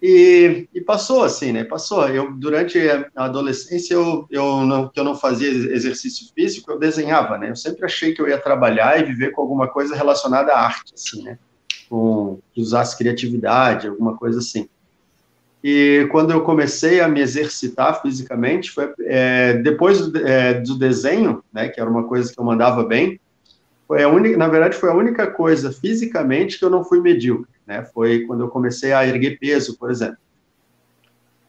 [0.02, 1.64] E, e passou assim, né?
[1.64, 2.08] Passou.
[2.08, 2.80] Eu durante
[3.16, 7.50] a adolescência eu, eu não que eu não fazia exercício físico, eu desenhava, né?
[7.50, 10.94] Eu sempre achei que eu ia trabalhar e viver com alguma coisa relacionada à arte,
[10.94, 11.38] assim, né?
[11.90, 14.70] Com que usasse criatividade, alguma coisa assim.
[15.62, 21.44] E quando eu comecei a me exercitar fisicamente, foi é, depois do, é, do, desenho,
[21.52, 23.20] né, que era uma coisa que eu mandava bem,
[23.90, 27.50] foi a única, na verdade, foi a única coisa fisicamente que eu não fui medíocre,
[27.66, 27.84] né?
[27.92, 30.20] Foi quando eu comecei a erguer peso, por exemplo.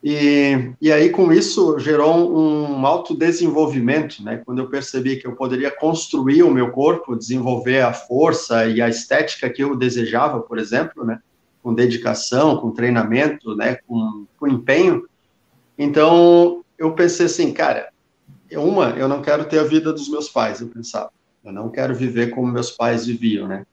[0.02, 4.40] E, e aí, com isso, gerou um, autodesenvolvimento, né?
[4.42, 8.88] Quando eu percebi que eu poderia construir o meu corpo, desenvolver a força e a
[8.88, 11.20] estética que eu desejava, por exemplo, né?
[11.62, 15.06] com dedicação, com treinamento, né, com, com empenho.
[15.76, 17.90] Então, eu pensei assim, cara,
[18.52, 21.10] uma, eu não quero ter a vida dos meus pais, eu pensava.
[21.44, 23.66] Eu não quero viver como meus pais viviam, né?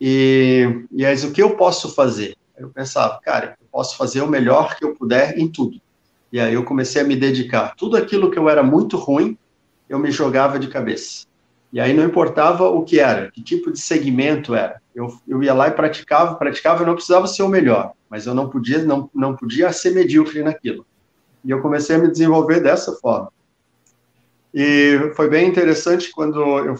[0.00, 2.36] E, e aí, o que eu posso fazer?
[2.56, 5.80] Eu pensava, cara, eu posso fazer o melhor que eu puder em tudo.
[6.32, 7.74] E aí eu comecei a me dedicar.
[7.76, 9.36] Tudo aquilo que eu era muito ruim,
[9.88, 11.26] eu me jogava de cabeça.
[11.72, 14.80] E aí não importava o que era, que tipo de segmento era.
[14.94, 18.34] Eu, eu ia lá e praticava, praticava, eu não precisava ser o melhor, mas eu
[18.34, 20.84] não podia, não, não podia ser medíocre naquilo.
[21.44, 23.32] E eu comecei a me desenvolver dessa forma.
[24.54, 26.76] E foi bem interessante quando eu,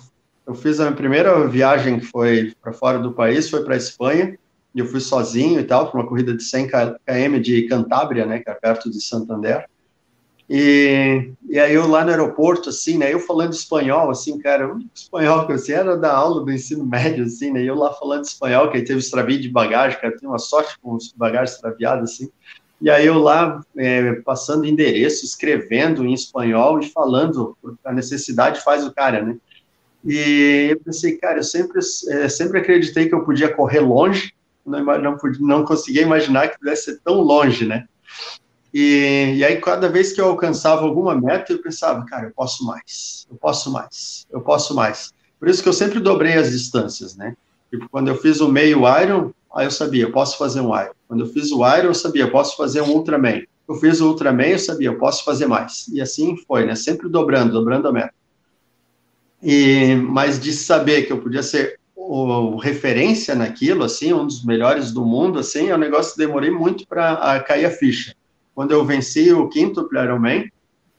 [0.52, 4.38] eu fiz a minha primeira viagem que foi para fora do país, foi para Espanha,
[4.74, 8.38] e eu fui sozinho e tal, para uma corrida de 100 km de Cantábria, né,
[8.38, 9.66] que é perto de Santander.
[10.48, 14.80] E, e aí eu lá no aeroporto, assim, né, eu falando espanhol, assim, cara, o
[14.94, 18.70] espanhol que eu era da aula do ensino médio, assim, né, eu lá falando espanhol,
[18.70, 22.30] que aí teve extravio de bagagem, cara, tem uma sorte com os bagagens extraviados, assim,
[22.78, 28.84] e aí eu lá é, passando endereço, escrevendo em espanhol e falando, a necessidade faz
[28.84, 29.38] o cara, né,
[30.04, 34.32] e eu pensei, cara, eu sempre, é, sempre acreditei que eu podia correr longe,
[34.64, 37.86] não, não, não conseguia imaginar que pudesse ser tão longe, né,
[38.72, 42.64] e, e, aí, cada vez que eu alcançava alguma meta, eu pensava, cara, eu posso
[42.64, 45.12] mais, eu posso mais, eu posso mais.
[45.38, 47.36] Por isso que eu sempre dobrei as distâncias, né?
[47.70, 50.92] Tipo, quando eu fiz o meio Iron, aí eu sabia, eu posso fazer um Iron.
[51.06, 53.42] Quando eu fiz o Iron, eu sabia, eu posso fazer um Ultraman.
[53.68, 55.88] Eu fiz o Ultraman, eu sabia, eu posso fazer mais.
[55.88, 56.74] E assim foi, né?
[56.74, 58.14] Sempre dobrando, dobrando a meta.
[59.42, 64.92] E, mas de saber que eu podia ser o, referência naquilo, assim, um dos melhores
[64.92, 68.14] do mundo, assim, é um negócio que demorei muito para cair a ficha.
[68.54, 70.50] Quando eu venci o quinto Ironman,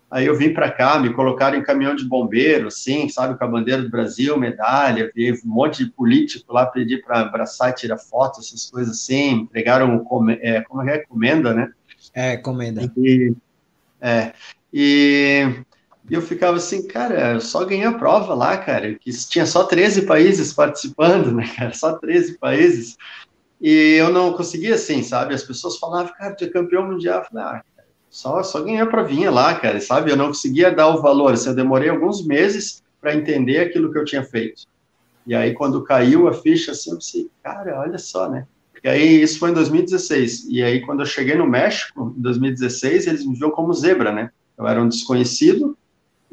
[0.09, 3.47] aí eu vim para cá, me colocaram em caminhão de bombeiro, assim, sabe, com a
[3.47, 7.97] bandeira do Brasil, medalha, vi um monte de político lá pedir para abraçar e tirar
[7.97, 9.95] foto, essas coisas assim, entregaram,
[10.41, 11.71] é, como é, comenda, né?
[12.13, 12.91] É, comenda.
[12.97, 13.33] E,
[14.01, 14.33] é,
[14.71, 15.47] e,
[16.09, 19.63] E eu ficava assim, cara, eu só ganhei a prova lá, cara, que tinha só
[19.63, 22.97] 13 países participando, né, cara, só 13 países.
[23.61, 25.33] E eu não conseguia assim, sabe?
[25.33, 27.19] As pessoas falavam, cara, tu é campeão mundial.
[27.19, 27.63] Eu falei, ah,
[28.09, 30.11] só, só ganhei a provinha lá, cara, sabe?
[30.11, 33.97] Eu não conseguia dar o valor, assim, eu demorei alguns meses para entender aquilo que
[33.97, 34.63] eu tinha feito.
[35.25, 38.45] E aí, quando caiu a ficha, assim, eu pensei, cara, olha só, né?
[38.83, 40.47] E aí, isso foi em 2016.
[40.49, 44.29] E aí, quando eu cheguei no México, em 2016, eles me viam como zebra, né?
[44.57, 45.77] Eu era um desconhecido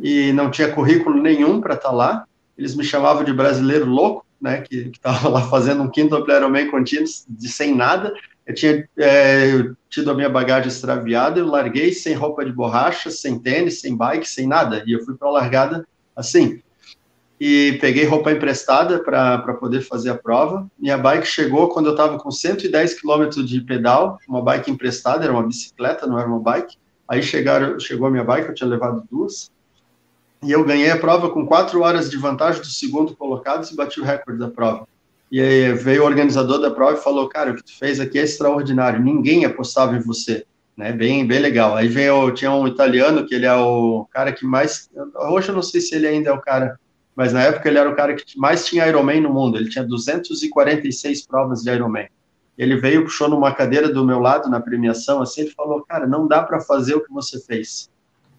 [0.00, 2.24] e não tinha currículo nenhum para estar tá lá.
[2.56, 4.62] Eles me chamavam de brasileiro louco, né?
[4.62, 8.12] Que estava lá fazendo um quinto Ironman contínuo de sem nada.
[8.46, 13.38] Eu tinha é, tido a minha bagagem extraviada, eu larguei sem roupa de borracha, sem
[13.38, 14.82] tênis, sem bike, sem nada.
[14.86, 15.86] E eu fui para a largada
[16.16, 16.60] assim
[17.40, 20.70] e peguei roupa emprestada para poder fazer a prova.
[20.78, 25.32] Minha bike chegou quando eu estava com 110 km de pedal, uma bike emprestada, era
[25.32, 26.76] uma bicicleta, não era uma bike.
[27.08, 29.50] Aí chegaram, chegou a minha bike, eu tinha levado duas,
[30.42, 34.00] e eu ganhei a prova com quatro horas de vantagem do segundo colocado e bati
[34.00, 34.87] o recorde da prova.
[35.31, 38.18] E aí veio o organizador da prova e falou, cara, o que tu fez aqui
[38.18, 40.44] é extraordinário, ninguém apostava em você,
[40.76, 41.76] né, bem, bem legal.
[41.76, 44.90] Aí veio, tinha um italiano, que ele é o cara que mais,
[45.31, 46.79] hoje eu não sei se ele ainda é o cara
[47.20, 49.85] mas na época ele era o cara que mais tinha Ironman no mundo, ele tinha
[49.85, 52.09] 246 provas de Ironman.
[52.57, 56.26] Ele veio, puxou numa cadeira do meu lado na premiação, assim, ele falou, cara, não
[56.26, 57.89] dá para fazer o que você fez.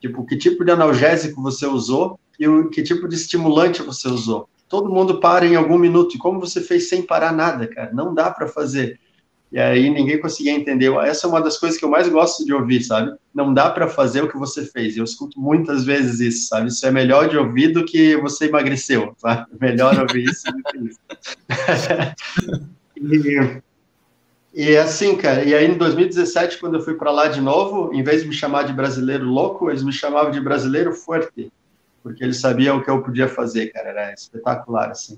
[0.02, 4.50] Tipo, que tipo de analgésico você usou e o, que tipo de estimulante você usou.
[4.68, 8.14] Todo mundo para em algum minuto, e como você fez sem parar nada, cara, não
[8.14, 9.00] dá para fazer.
[9.52, 10.92] E aí ninguém conseguia entender.
[11.04, 13.14] Essa é uma das coisas que eu mais gosto de ouvir, sabe?
[13.36, 14.96] Não dá para fazer o que você fez.
[14.96, 16.70] Eu escuto muitas vezes isso, sabe?
[16.70, 19.14] Isso é melhor de ouvir do que você emagreceu?
[19.60, 21.00] Melhor ouvir isso do que isso.
[22.96, 23.62] e,
[24.54, 28.04] e assim, cara, e aí em 2017, quando eu fui para lá de novo, em
[28.04, 31.52] vez de me chamar de brasileiro louco, eles me chamavam de brasileiro forte,
[32.04, 35.18] porque eles sabiam o que eu podia fazer, cara, era espetacular, assim.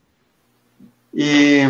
[1.13, 1.63] E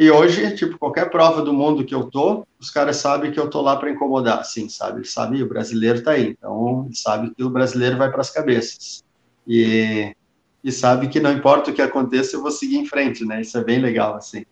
[0.00, 3.50] e hoje, tipo, qualquer prova do mundo que eu tô, os caras sabem que eu
[3.50, 4.98] tô lá para incomodar, sim, sabe?
[4.98, 6.36] Eles sabem, o brasileiro tá aí.
[6.38, 9.02] Então, eles sabem que o brasileiro vai para as cabeças.
[9.44, 10.14] E,
[10.62, 13.40] e sabe que não importa o que aconteça, eu vou seguir em frente, né?
[13.40, 14.44] Isso é bem legal, assim.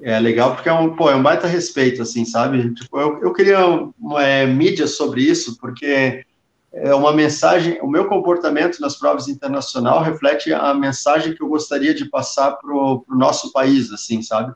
[0.00, 2.72] É legal porque é um, pô, é um baita respeito, assim, sabe?
[2.74, 3.58] Tipo, eu, eu queria
[3.98, 6.24] uma, é, mídia sobre isso, porque
[6.72, 11.94] é uma mensagem, o meu comportamento nas provas internacional reflete a mensagem que eu gostaria
[11.94, 14.52] de passar para o nosso país, assim, sabe?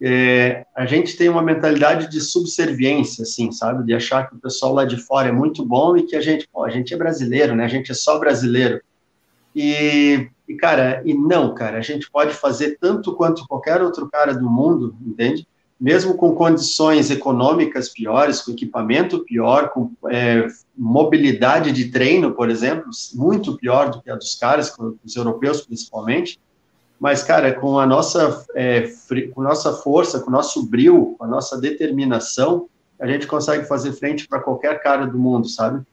[0.00, 3.84] É, a gente tem uma mentalidade de subserviência, assim, sabe?
[3.84, 6.48] De achar que o pessoal lá de fora é muito bom e que a gente,
[6.48, 7.64] pô, a gente é brasileiro, né?
[7.64, 8.80] A gente é só brasileiro.
[9.54, 14.34] E, e, cara, e não, cara, a gente pode fazer tanto quanto qualquer outro cara
[14.34, 15.46] do mundo, entende?
[15.82, 20.46] mesmo com condições econômicas piores, com equipamento pior, com é,
[20.78, 24.72] mobilidade de treino, por exemplo, muito pior do que a dos caras,
[25.04, 26.38] os europeus principalmente,
[27.00, 28.88] mas, cara, com a nossa, é,
[29.34, 32.68] com nossa força, com o nosso brilho, com a nossa determinação,
[33.00, 35.84] a gente consegue fazer frente para qualquer cara do mundo, sabe?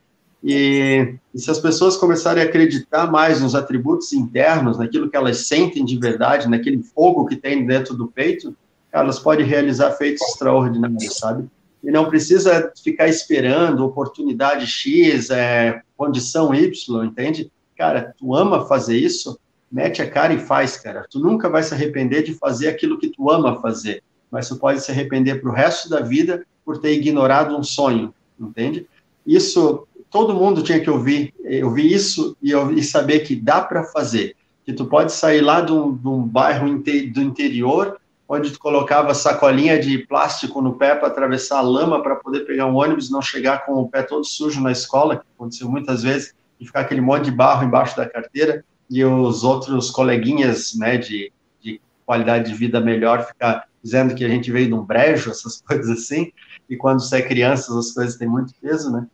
[0.43, 5.47] E, e, se as pessoas começarem a acreditar mais nos atributos internos, naquilo que elas
[5.47, 8.55] sentem de verdade, naquele fogo que tem dentro do peito,
[8.91, 11.47] elas podem realizar feitos extraordinários, sabe?
[11.83, 17.51] E não precisa ficar esperando oportunidade X, é, condição Y, entende?
[17.77, 19.39] Cara, tu ama fazer isso,
[19.71, 21.05] mete a cara e faz, cara.
[21.09, 24.81] Tu nunca vai se arrepender de fazer aquilo que tu ama fazer, mas tu pode
[24.81, 28.87] se arrepender para o resto da vida por ter ignorado um sonho, entende?
[29.25, 34.35] Isso, todo mundo tinha que ouvir, ouvir isso e, e saber que dá para fazer,
[34.65, 39.15] que tu pode sair lá de um, de um bairro do interior onde tu colocava
[39.15, 43.23] sacolinha de plástico no pé para atravessar a lama para poder pegar um ônibus, não
[43.23, 47.01] chegar com o pé todo sujo na escola, que aconteceu muitas vezes, e ficar aquele
[47.01, 52.55] monte de barro embaixo da carteira, e os outros coleguinhas, né, de, de qualidade de
[52.55, 56.31] vida melhor, ficar dizendo que a gente veio de um brejo, essas coisas assim,
[56.69, 59.07] e quando você é criança, as coisas têm muito peso, né,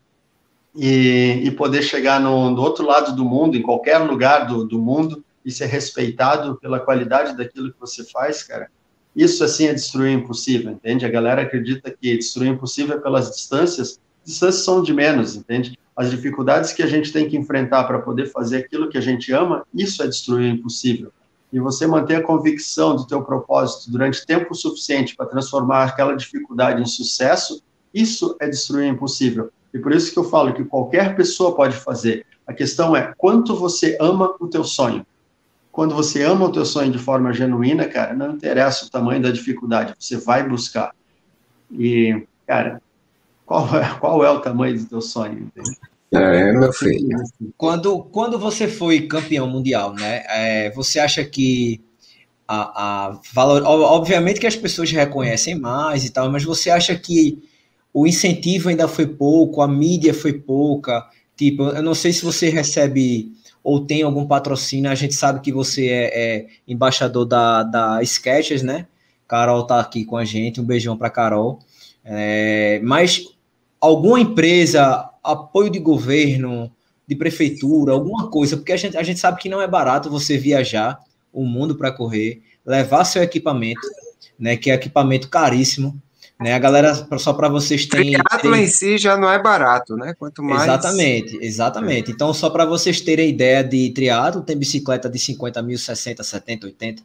[0.76, 4.80] e, e poder chegar no, no outro lado do mundo, em qualquer lugar do, do
[4.80, 8.70] mundo, e ser respeitado pela qualidade daquilo que você faz, cara,
[9.16, 11.06] isso, assim, é destruir o impossível, entende?
[11.06, 14.00] A galera acredita que destruir o impossível é pelas distâncias.
[14.26, 15.80] Distâncias são de menos, entende?
[15.96, 19.32] As dificuldades que a gente tem que enfrentar para poder fazer aquilo que a gente
[19.32, 21.14] ama, isso é destruir o impossível.
[21.54, 26.82] E você manter a convicção do teu propósito durante tempo suficiente para transformar aquela dificuldade
[26.82, 27.64] em sucesso,
[27.96, 29.50] isso é destruir o impossível.
[29.74, 32.26] E por isso que eu falo que qualquer pessoa pode fazer.
[32.46, 35.06] A questão é quanto você ama o teu sonho
[35.76, 39.30] quando você ama o teu sonho de forma genuína, cara, não interessa o tamanho da
[39.30, 40.96] dificuldade, você vai buscar.
[41.70, 42.82] E, cara,
[43.46, 45.52] qual é, qual é o tamanho do teu sonho?
[45.54, 45.78] Entende?
[46.14, 47.18] É, meu filho.
[47.58, 50.24] Quando, quando você foi campeão mundial, né?
[50.30, 51.84] É, você acha que
[52.48, 57.44] a, a valor, obviamente que as pessoas reconhecem mais e tal, mas você acha que
[57.96, 61.08] o incentivo ainda foi pouco, a mídia foi pouca?
[61.38, 63.32] Tipo, eu não sei se você recebe
[63.64, 68.62] ou tem algum patrocínio, a gente sabe que você é, é embaixador da, da Sketches,
[68.62, 68.86] né?
[69.26, 71.60] Carol tá aqui com a gente, um beijão para Carol.
[72.04, 73.30] É, mas
[73.80, 76.70] alguma empresa, apoio de governo,
[77.08, 80.38] de prefeitura, alguma coisa, porque a gente, a gente sabe que não é barato você
[80.38, 81.00] viajar
[81.32, 83.88] o mundo para correr, levar seu equipamento,
[84.38, 85.98] né, que é equipamento caríssimo,
[86.40, 86.54] né?
[86.54, 90.14] A galera só para vocês terem Triatlo em si já não é barato, né?
[90.18, 92.12] Quanto mais Exatamente, exatamente.
[92.12, 96.68] Então só para vocês terem ideia de triatlo, tem bicicleta de 50 mil, 60, 70,
[96.68, 97.04] 80,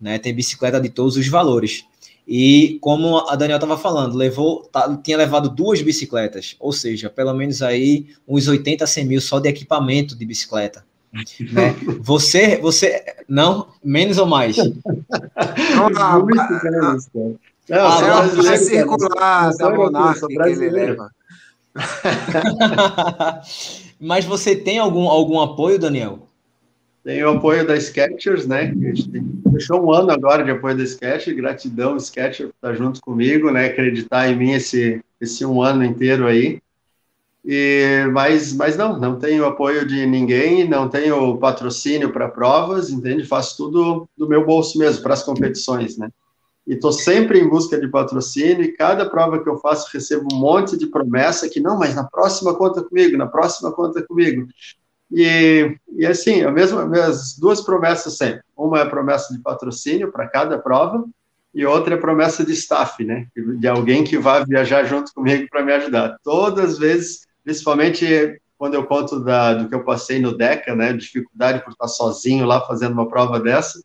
[0.00, 0.18] né?
[0.18, 1.84] Tem bicicleta de todos os valores.
[2.28, 7.32] E como a Daniel estava falando, levou, tá, tinha levado duas bicicletas, ou seja, pelo
[7.32, 10.84] menos aí uns 80, 100 mil só de equipamento de bicicleta.
[11.12, 11.74] Né?
[12.02, 14.56] Você, você, não, menos ou mais?
[14.56, 16.98] Não, não, não,
[17.68, 21.10] não, ah, é a circular da Monarca que ele leva.
[24.00, 26.28] Mas você tem algum, algum apoio, Daniel?
[27.02, 28.62] Tem o apoio da Sketchers, né?
[28.62, 31.36] A gente tem, fechou um ano agora de apoio da Sketchers.
[31.36, 33.66] Gratidão, Sketchers, por estar junto comigo, né?
[33.66, 36.60] Acreditar em mim esse, esse um ano inteiro aí.
[37.44, 43.24] E, mas, mas não, não tenho apoio de ninguém, não tenho patrocínio para provas, entende?
[43.24, 46.10] Faço tudo do meu bolso mesmo, para as competições, né?
[46.66, 50.36] E estou sempre em busca de patrocínio, e cada prova que eu faço recebo um
[50.36, 54.48] monte de promessa que, não, mas na próxima conta comigo, na próxima conta comigo.
[55.12, 58.42] E, e assim, a mesma, as duas promessas sempre.
[58.56, 61.04] Uma é a promessa de patrocínio para cada prova,
[61.54, 63.28] e outra é a promessa de staff, né?
[63.34, 66.18] De alguém que vai viajar junto comigo para me ajudar.
[66.22, 70.92] Todas as vezes, principalmente quando eu conto da, do que eu passei no DECA, né?
[70.92, 73.82] Dificuldade por estar sozinho lá fazendo uma prova dessa.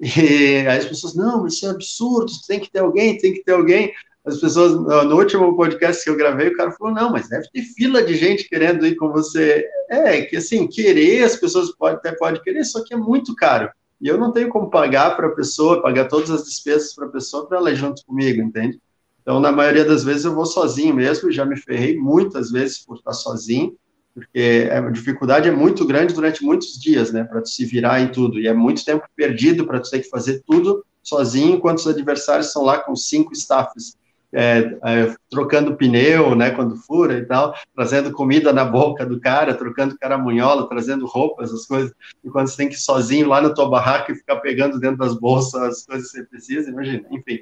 [0.00, 3.52] E aí as pessoas, não, isso é absurdo, tem que ter alguém, tem que ter
[3.52, 3.92] alguém
[4.24, 7.62] as pessoas, no último podcast que eu gravei, o cara falou, não, mas deve ter
[7.62, 9.66] fila de gente querendo ir com você.
[9.88, 13.70] É, que assim, querer, as pessoas pode, até podem querer, só que é muito caro.
[13.98, 17.10] E eu não tenho como pagar para a pessoa, pagar todas as despesas para a
[17.10, 18.78] pessoa para ela ir junto comigo, entende?
[19.22, 22.96] Então, na maioria das vezes, eu vou sozinho mesmo, já me ferrei muitas vezes por
[22.96, 23.74] estar sozinho,
[24.14, 28.38] porque a dificuldade é muito grande durante muitos dias, né, para se virar em tudo,
[28.38, 32.52] e é muito tempo perdido para tu ter que fazer tudo sozinho, enquanto os adversários
[32.52, 33.96] são lá com cinco staffs
[34.32, 39.54] é, é, trocando pneu, né, quando fura e tal, trazendo comida na boca do cara,
[39.54, 41.92] trocando caramunhola, trazendo roupas, as coisas,
[42.24, 44.98] e quando você tem que ir sozinho lá na tua barraca e ficar pegando dentro
[44.98, 47.40] das bolsas as coisas que você precisa, imagina, enfim.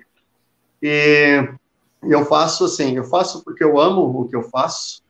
[0.83, 1.47] E
[2.03, 5.03] eu faço assim, eu faço porque eu amo o que eu faço,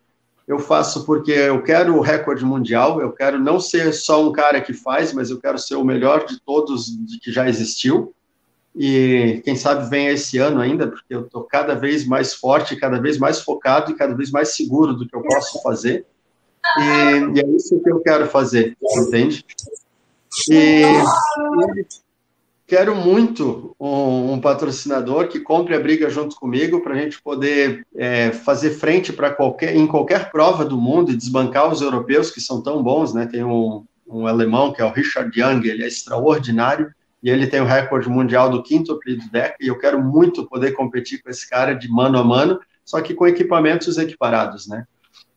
[0.48, 4.62] eu faço porque eu quero o recorde mundial, eu quero não ser só um cara
[4.62, 6.86] que faz, mas eu quero ser o melhor de todos
[7.22, 8.14] que já existiu,
[8.74, 12.98] e quem sabe venha esse ano ainda, porque eu estou cada vez mais forte, cada
[12.98, 16.06] vez mais focado e cada vez mais seguro do que eu posso fazer.
[16.78, 19.44] E, e é isso que eu quero fazer, entende?
[20.48, 21.86] E, e
[22.68, 27.86] quero muito um, um, patrocinador que compre a briga junto comigo para a gente poder
[27.96, 32.42] é, fazer frente para qualquer em qualquer prova do mundo e desbancar os europeus que
[32.42, 33.24] são tão bons, né?
[33.24, 37.62] Tem um, um alemão que é o Richard Young, ele é extraordinário e ele tem
[37.62, 41.48] o recorde mundial do quinto do deck, e eu quero muito poder competir com esse
[41.48, 44.84] cara de mano a mano, só que com equipamentos equiparados, né?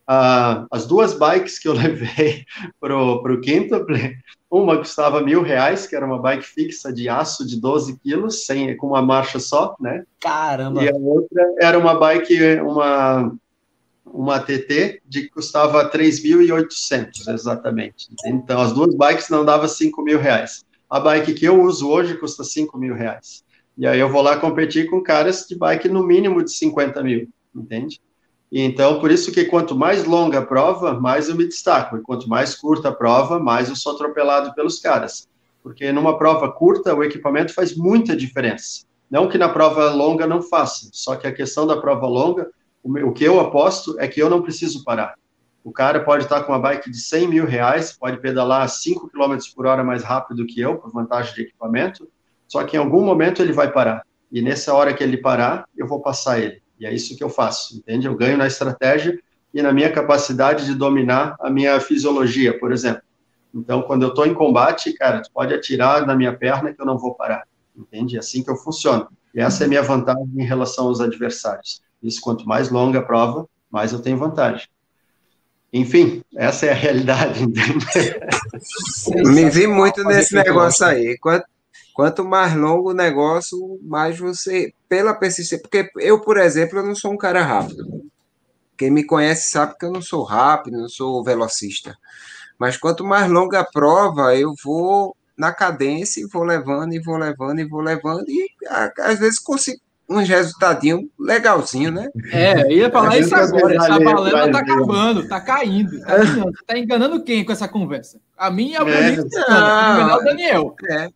[0.06, 2.44] Ah, as duas bikes que eu levei
[2.80, 4.16] pro, pro quintuple,
[4.50, 8.76] uma custava mil reais, que era uma bike fixa de aço de 12 quilos, sem,
[8.76, 10.04] com uma marcha só, né?
[10.20, 10.82] Caramba!
[10.82, 13.34] E a outra era uma bike, uma,
[14.04, 18.08] uma TT, de que custava 3.800, exatamente.
[18.26, 20.64] Então, as duas bikes não davam 5 mil reais.
[20.90, 23.42] A bike que eu uso hoje custa 5 mil reais.
[23.78, 27.28] E aí eu vou lá competir com caras de bike no mínimo de 50 mil,
[27.54, 27.98] entende?
[28.54, 31.96] Então, por isso que quanto mais longa a prova, mais eu me destaco.
[31.96, 35.26] E quanto mais curta a prova, mais eu sou atropelado pelos caras.
[35.62, 38.84] Porque numa prova curta, o equipamento faz muita diferença.
[39.10, 42.50] Não que na prova longa não faça, só que a questão da prova longa,
[42.82, 45.14] o que eu aposto é que eu não preciso parar.
[45.64, 49.36] O cara pode estar com uma bike de 100 mil reais, pode pedalar 5 km
[49.54, 52.08] por hora mais rápido que eu, por vantagem de equipamento,
[52.48, 54.02] só que em algum momento ele vai parar.
[54.30, 56.61] E nessa hora que ele parar, eu vou passar ele.
[56.82, 58.08] E é isso que eu faço, entende?
[58.08, 59.16] Eu ganho na estratégia
[59.54, 63.02] e na minha capacidade de dominar a minha fisiologia, por exemplo.
[63.54, 66.86] Então, quando eu estou em combate, cara, tu pode atirar na minha perna que eu
[66.86, 67.44] não vou parar,
[67.76, 68.16] entende?
[68.16, 69.06] É assim que eu funciono.
[69.32, 71.80] E essa é a minha vantagem em relação aos adversários.
[72.02, 74.66] Isso, quanto mais longa a prova, mais eu tenho vantagem.
[75.72, 77.46] enfim, essa é a realidade.
[79.24, 81.16] Me vi muito nesse negócio aí.
[81.18, 81.46] Quanto,
[81.92, 86.94] quanto mais longo o negócio, mais você, pela persistência, porque eu, por exemplo, eu não
[86.94, 87.84] sou um cara rápido.
[88.76, 91.96] Quem me conhece sabe que eu não sou rápido, não sou velocista.
[92.58, 97.16] Mas quanto mais longa a prova, eu vou na cadência e vou levando, e vou
[97.16, 98.48] levando, e vou levando, e
[98.98, 102.08] às vezes consigo uns resultadinhos legalzinho, né?
[102.30, 103.74] É, ia falar isso agora.
[103.76, 106.00] Essa balena tá acabando, tá caindo.
[106.00, 106.52] Tá, enganando.
[106.66, 108.20] tá enganando quem com essa conversa?
[108.36, 110.76] A minha é o é, o Daniel.
[110.90, 111.08] É.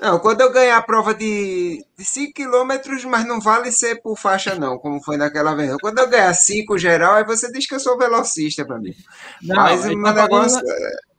[0.00, 4.16] Não, quando eu ganhar a prova de, de 5 km, mas não vale ser por
[4.16, 5.76] faixa, não, como foi naquela vez.
[5.80, 8.94] Quando eu ganhar 5 geral, aí você diz que eu sou velocista para mim.
[9.42, 10.62] Não, mas o tá negócio.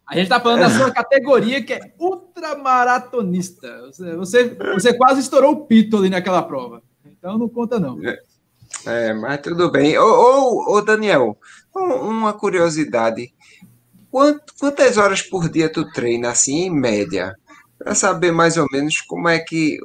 [0.07, 3.81] A gente está falando da sua categoria, que é ultramaratonista.
[3.83, 6.81] Você, você, você quase estourou o pito ali naquela prova.
[7.05, 7.99] Então não conta, não.
[8.03, 8.17] É,
[8.85, 9.97] é mas tudo bem.
[9.99, 11.37] Ô, ô, ô Daniel,
[11.75, 13.31] uma curiosidade.
[14.59, 17.35] quantas horas por dia tu treina, assim, em média?
[17.79, 19.77] Para saber mais ou menos como é que,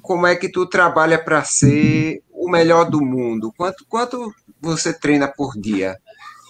[0.00, 3.52] como é que tu trabalha para ser o melhor do mundo.
[3.56, 5.96] Quanto, quanto você treina por dia?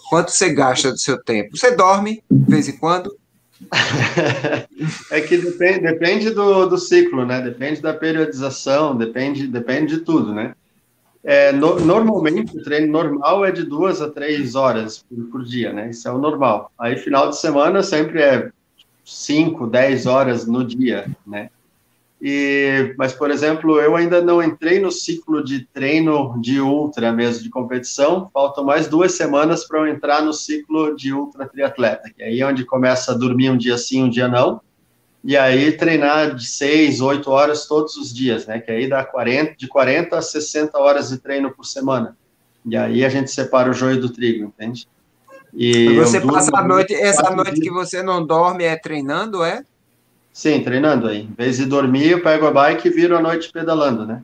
[0.09, 1.57] Quanto você gasta do seu tempo?
[1.57, 3.17] Você dorme de vez em quando?
[5.11, 7.41] é que depende, depende do, do ciclo, né?
[7.41, 10.55] Depende da periodização, depende, depende de tudo, né?
[11.23, 15.73] É, no, normalmente o treino normal é de duas a três horas por, por, dia,
[15.73, 15.91] né?
[15.91, 16.73] Isso é o normal.
[16.79, 18.51] Aí final de semana sempre é
[19.11, 21.51] cinco, dez horas no dia, né?
[22.23, 27.43] E, mas, por exemplo, eu ainda não entrei no ciclo de treino de ultra mesmo,
[27.43, 28.29] de competição.
[28.33, 32.47] Faltam mais duas semanas para eu entrar no ciclo de ultra triatleta, que aí é
[32.47, 34.61] onde começa a dormir um dia sim, um dia não.
[35.25, 38.61] E aí treinar de seis, oito horas todos os dias, né?
[38.61, 42.17] Que aí dá 40, de 40 a 60 horas de treino por semana.
[42.67, 44.87] E aí a gente separa o joio do trigo, entende?
[45.53, 47.65] E você passa a noite, essa noite dias.
[47.65, 49.65] que você não dorme é treinando, é?
[50.33, 51.23] Sim, treinando aí.
[51.23, 54.23] Em vez de dormir, eu pego a bike e viro a noite pedalando, né?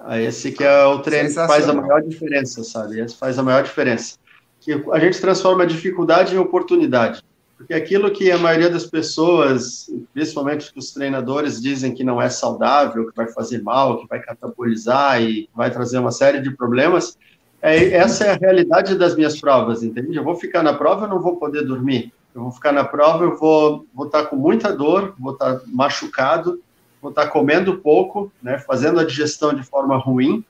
[0.00, 3.00] Aí esse que é o treino que faz a maior diferença, sabe?
[3.00, 4.16] Esse faz a maior diferença.
[4.60, 7.22] Que a gente transforma a dificuldade em oportunidade.
[7.56, 13.08] Porque aquilo que a maioria das pessoas, principalmente os treinadores, dizem que não é saudável,
[13.08, 17.16] que vai fazer mal, que vai catabolizar e vai trazer uma série de problemas,
[17.62, 20.16] é, essa é a realidade das minhas provas, entende?
[20.16, 23.24] Eu vou ficar na prova, eu não vou poder dormir eu vou ficar na prova,
[23.24, 26.60] eu vou, vou estar com muita dor, vou estar machucado,
[27.00, 30.44] vou estar comendo pouco, né, fazendo a digestão de forma ruim.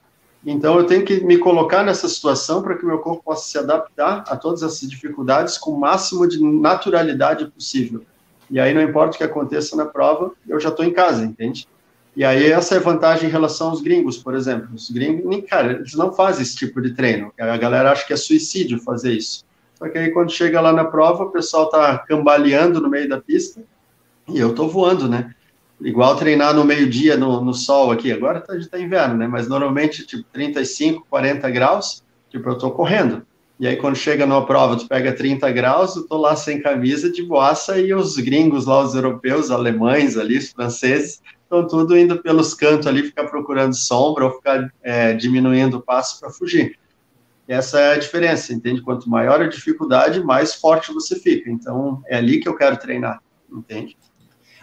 [0.45, 4.23] Então, eu tenho que me colocar nessa situação para que meu corpo possa se adaptar
[4.27, 8.03] a todas essas dificuldades com o máximo de naturalidade possível.
[8.49, 11.67] E aí, não importa o que aconteça na prova, eu já estou em casa, entende?
[12.15, 14.69] E aí, essa é a vantagem em relação aos gringos, por exemplo.
[14.73, 17.33] Os gringos, cara, eles não fazem esse tipo de treino.
[17.39, 19.43] A galera acha que é suicídio fazer isso.
[19.73, 23.19] Só que aí quando chega lá na prova, o pessoal tá cambaleando no meio da
[23.19, 23.61] pista
[24.27, 25.33] e eu tô voando, né?
[25.81, 28.11] Igual treinar no meio-dia no, no, sol aqui.
[28.11, 29.27] Agora tá, tá inverno, né?
[29.27, 33.25] Mas normalmente, tipo, 35, 40 graus, tipo, eu tô correndo.
[33.59, 37.11] E aí, quando chega numa prova, tu pega 30 graus, eu tô lá sem camisa,
[37.11, 41.21] de boaça, e os gringos lá, os europeus, alemães ali, os franceses,
[41.61, 46.19] estão tudo indo pelos cantos ali, ficar procurando sombra ou ficar é, diminuindo o passo
[46.19, 46.77] para fugir.
[47.47, 48.81] Essa é a diferença, entende?
[48.81, 51.49] Quanto maior a dificuldade, mais forte você fica.
[51.49, 53.97] Então, é ali que eu quero treinar, entende?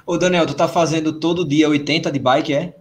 [0.07, 2.75] Ô, Daniel, tu tá fazendo todo dia 80 de bike, é?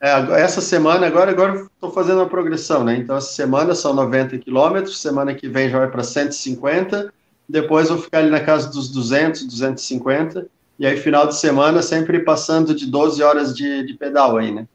[0.00, 0.10] É,
[0.40, 2.96] essa semana, agora, agora estou fazendo a progressão, né?
[2.96, 7.12] Então, essa semana são 90 quilômetros, semana que vem já vai para 150,
[7.48, 10.46] depois vou ficar ali na casa dos 200, 250,
[10.78, 14.66] e aí final de semana sempre passando de 12 horas de, de pedal aí, né?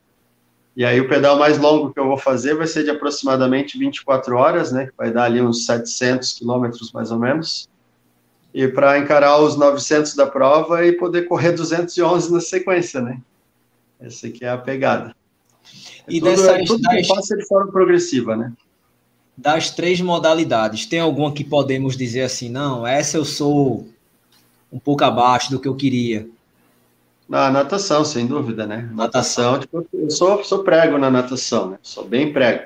[0.75, 4.35] E aí o pedal mais longo que eu vou fazer vai ser de aproximadamente 24
[4.35, 7.69] horas, né, que vai dar ali uns 700 quilômetros mais ou menos.
[8.53, 13.19] E para encarar os 900 da prova e poder correr 211 na sequência, né?
[13.99, 15.15] Essa aqui é a pegada.
[16.07, 18.51] É e tudo, dessas, é tudo das, que passa de forma progressiva, né?
[19.35, 23.87] Das três modalidades, tem alguma que podemos dizer assim, não, essa eu sou
[24.73, 26.27] um pouco abaixo do que eu queria?
[27.29, 28.89] Na natação, sem dúvida, né?
[28.93, 31.77] Natação, tipo, eu sou, sou prego na natação, né?
[31.81, 32.63] Sou bem prego.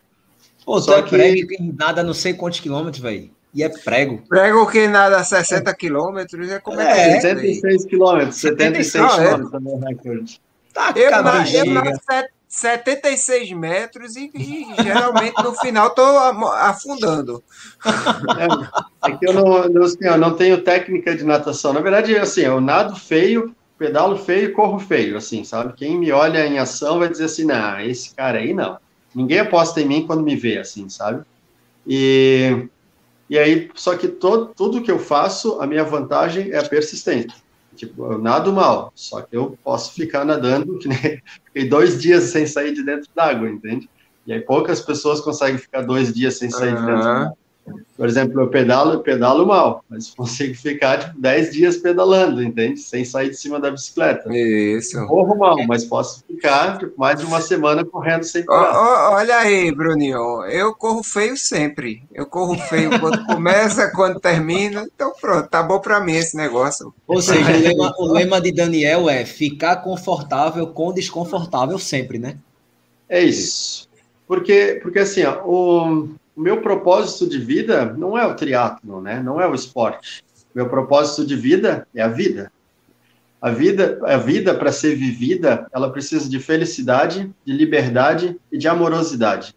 [0.66, 1.10] Pô, Só tu é que...
[1.10, 3.30] prego e nada não sei quantos quilômetros, velho.
[3.54, 4.22] E é prego.
[4.28, 7.22] Prego que nada 60 quilômetros, é como é, é que é?
[7.22, 9.08] 76 quilômetros, 76 é.
[9.08, 10.42] quilômetros é meu recorde.
[10.74, 11.82] Tá, eu, na, eu na
[12.48, 17.44] 76 metros e, e geralmente no final tô afundando.
[17.86, 21.74] É, é eu não, não, assim, eu não tenho técnica de natação.
[21.74, 25.74] Na verdade, assim, eu nado feio, pedalo feio corro feio, assim, sabe?
[25.74, 28.78] Quem me olha em ação vai dizer assim, não, esse cara aí não.
[29.14, 31.24] Ninguém aposta em mim quando me vê, assim, sabe?
[31.86, 32.68] E
[33.30, 37.34] E aí, só que todo, tudo que eu faço, a minha vantagem é a persistência.
[37.76, 41.22] Tipo, eu nado mal, só que eu posso ficar nadando, que nem,
[41.58, 43.90] fiquei dois dias sem sair de dentro d'água, entende?
[44.26, 46.82] E aí poucas pessoas conseguem ficar dois dias sem sair uhum.
[46.82, 47.38] de dentro d'água.
[47.96, 52.80] Por exemplo, eu pedalo, eu pedalo mal, mas consigo ficar tipo 10 dias pedalando, entende?
[52.80, 54.30] Sem sair de cima da bicicleta.
[54.32, 55.04] Isso.
[55.08, 59.12] corro mal, mas posso ficar tipo, mais de uma semana correndo sem parar.
[59.12, 62.04] olha aí, Bruninho, eu corro feio sempre.
[62.14, 64.88] Eu corro feio quando começa, quando termina.
[64.94, 66.94] Então pronto, tá bom para mim esse negócio.
[67.08, 72.38] Ou seja, o lema, o lema de Daniel é ficar confortável com desconfortável sempre, né?
[73.10, 73.88] É isso.
[74.28, 79.20] Porque, porque assim, ó, o o meu propósito de vida não é o triatlo, né?
[79.24, 80.24] Não é o esporte.
[80.54, 82.52] Meu propósito de vida é a vida.
[83.42, 88.68] A vida, a vida para ser vivida, ela precisa de felicidade, de liberdade e de
[88.68, 89.56] amorosidade.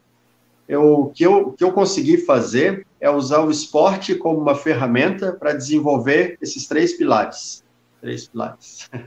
[0.66, 5.32] Eu, o que eu, que eu consegui fazer é usar o esporte como uma ferramenta
[5.32, 7.62] para desenvolver esses três pilares.
[8.00, 8.88] Três pilares.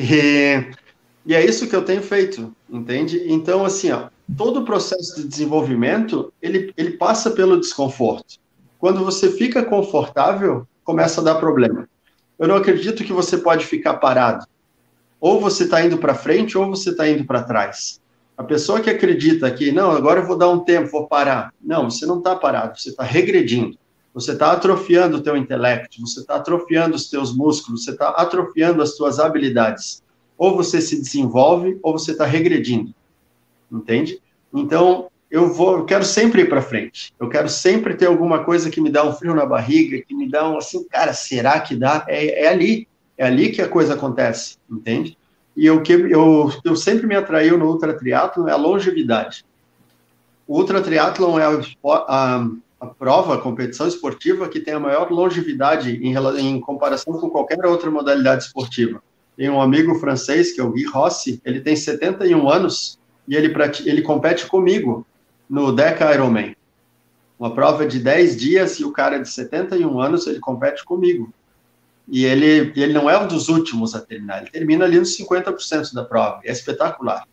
[0.00, 0.70] E,
[1.26, 3.20] e é isso que eu tenho feito, entende?
[3.26, 8.36] Então, assim, ó, todo o processo de desenvolvimento, ele, ele passa pelo desconforto.
[8.78, 11.88] Quando você fica confortável, começa a dar problema.
[12.38, 14.46] Eu não acredito que você pode ficar parado.
[15.20, 18.00] Ou você está indo para frente, ou você está indo para trás.
[18.36, 21.52] A pessoa que acredita que, não, agora eu vou dar um tempo, vou parar.
[21.60, 23.76] Não, você não está parado, você está regredindo.
[24.14, 28.82] Você está atrofiando o teu intelecto, você está atrofiando os teus músculos, você está atrofiando
[28.82, 30.02] as tuas habilidades.
[30.36, 32.94] Ou você se desenvolve, ou você está regredindo
[33.70, 34.20] entende?
[34.52, 37.12] Então, eu vou, eu quero sempre ir para frente.
[37.20, 40.28] Eu quero sempre ter alguma coisa que me dá um frio na barriga, que me
[40.28, 42.04] dá um assim, cara, será que dá?
[42.08, 45.18] É, é ali, é ali que a coisa acontece, entende?
[45.54, 49.44] E o que eu, eu sempre me atraiu no ultra triatlo é a longevidade.
[50.46, 52.48] O ultra triatlon é a, a,
[52.80, 57.66] a, prova, a competição esportiva que tem a maior longevidade em, em comparação com qualquer
[57.66, 59.02] outra modalidade esportiva.
[59.36, 62.98] Tem um amigo francês, que é o Guy Rossi, ele tem 71 anos
[63.28, 63.54] e ele,
[63.84, 65.06] ele compete comigo
[65.48, 66.56] no Deca Ironman.
[67.38, 71.32] Uma prova de 10 dias e o cara de 71 anos, ele compete comigo.
[72.08, 75.92] E ele, ele não é um dos últimos a terminar, ele termina ali nos 50%
[75.92, 77.28] da prova, é espetacular.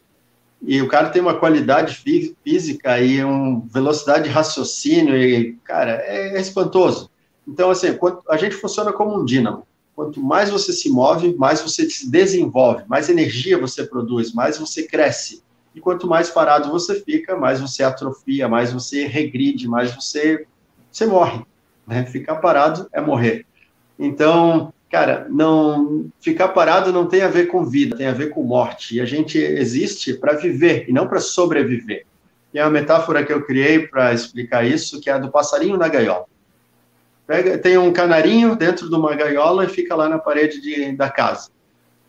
[0.62, 1.96] E o cara tem uma qualidade
[2.43, 7.10] física e uma velocidade de raciocínio, e, cara, é, é espantoso.
[7.48, 7.88] Então, assim,
[8.30, 9.66] a gente funciona como um dínamo.
[9.96, 14.84] Quanto mais você se move, mais você se desenvolve, mais energia você produz, mais você
[14.84, 15.45] cresce.
[15.76, 20.47] E quanto mais parado você fica, mais você atrofia, mais você regride, mais você,
[20.89, 21.45] você morre.
[21.86, 22.05] Né?
[22.05, 23.45] Ficar parado é morrer.
[23.99, 28.41] Então, cara, não ficar parado não tem a ver com vida, tem a ver com
[28.41, 28.95] morte.
[28.95, 32.05] E a gente existe para viver e não para sobreviver.
[32.53, 35.76] E é uma metáfora que eu criei para explicar isso, que é a do passarinho
[35.76, 36.26] na gaiola.
[37.28, 41.09] Pega, tem um canarinho dentro de uma gaiola e fica lá na parede de, da
[41.09, 41.49] casa.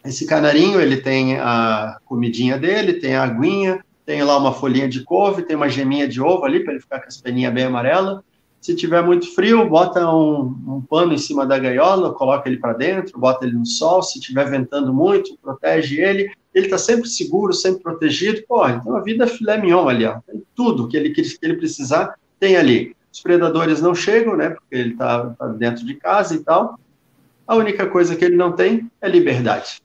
[0.06, 5.02] Esse canarinho, ele tem a comidinha dele, tem a aguinha, tem lá uma folhinha de
[5.02, 8.22] couve, tem uma geminha de ovo ali, para ele ficar com as peninhas bem amarela.
[8.60, 12.72] Se tiver muito frio, bota um, um pano em cima da gaiola, coloca ele para
[12.72, 14.02] dentro, bota ele no sol.
[14.02, 16.30] Se tiver ventando muito, protege ele.
[16.54, 18.42] Ele está sempre seguro, sempre protegido.
[18.48, 20.18] Pô, então a vida é filé mignon ali, ó.
[20.26, 22.96] Tem tudo que ele, que ele precisar, tem ali.
[23.12, 26.78] Os predadores não chegam, né, porque ele está tá dentro de casa e tal.
[27.46, 29.80] A única coisa que ele não tem é liberdade.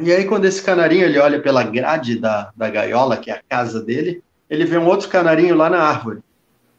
[0.00, 3.42] E aí, quando esse canarinho ele olha pela grade da, da gaiola, que é a
[3.48, 6.20] casa dele, ele vê um outro canarinho lá na árvore.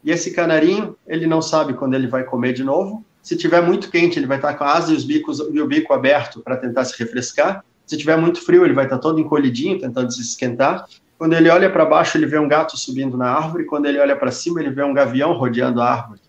[0.04, 3.04] E esse canarinho, ele não sabe quando ele vai comer de novo.
[3.22, 5.68] Se tiver muito quente, ele vai estar com a asa e, os bicos, e o
[5.68, 7.64] bico aberto para tentar se refrescar.
[7.86, 10.88] Se tiver muito frio, ele vai estar todo encolhidinho, tentando se esquentar.
[11.18, 13.66] Quando ele olha para baixo, ele vê um gato subindo na árvore.
[13.66, 16.22] Quando ele olha para cima, ele vê um gavião rodeando a árvore.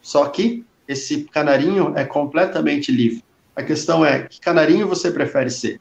[0.00, 3.24] Só que esse canarinho é completamente livre.
[3.56, 5.80] A questão é, que canarinho você prefere ser?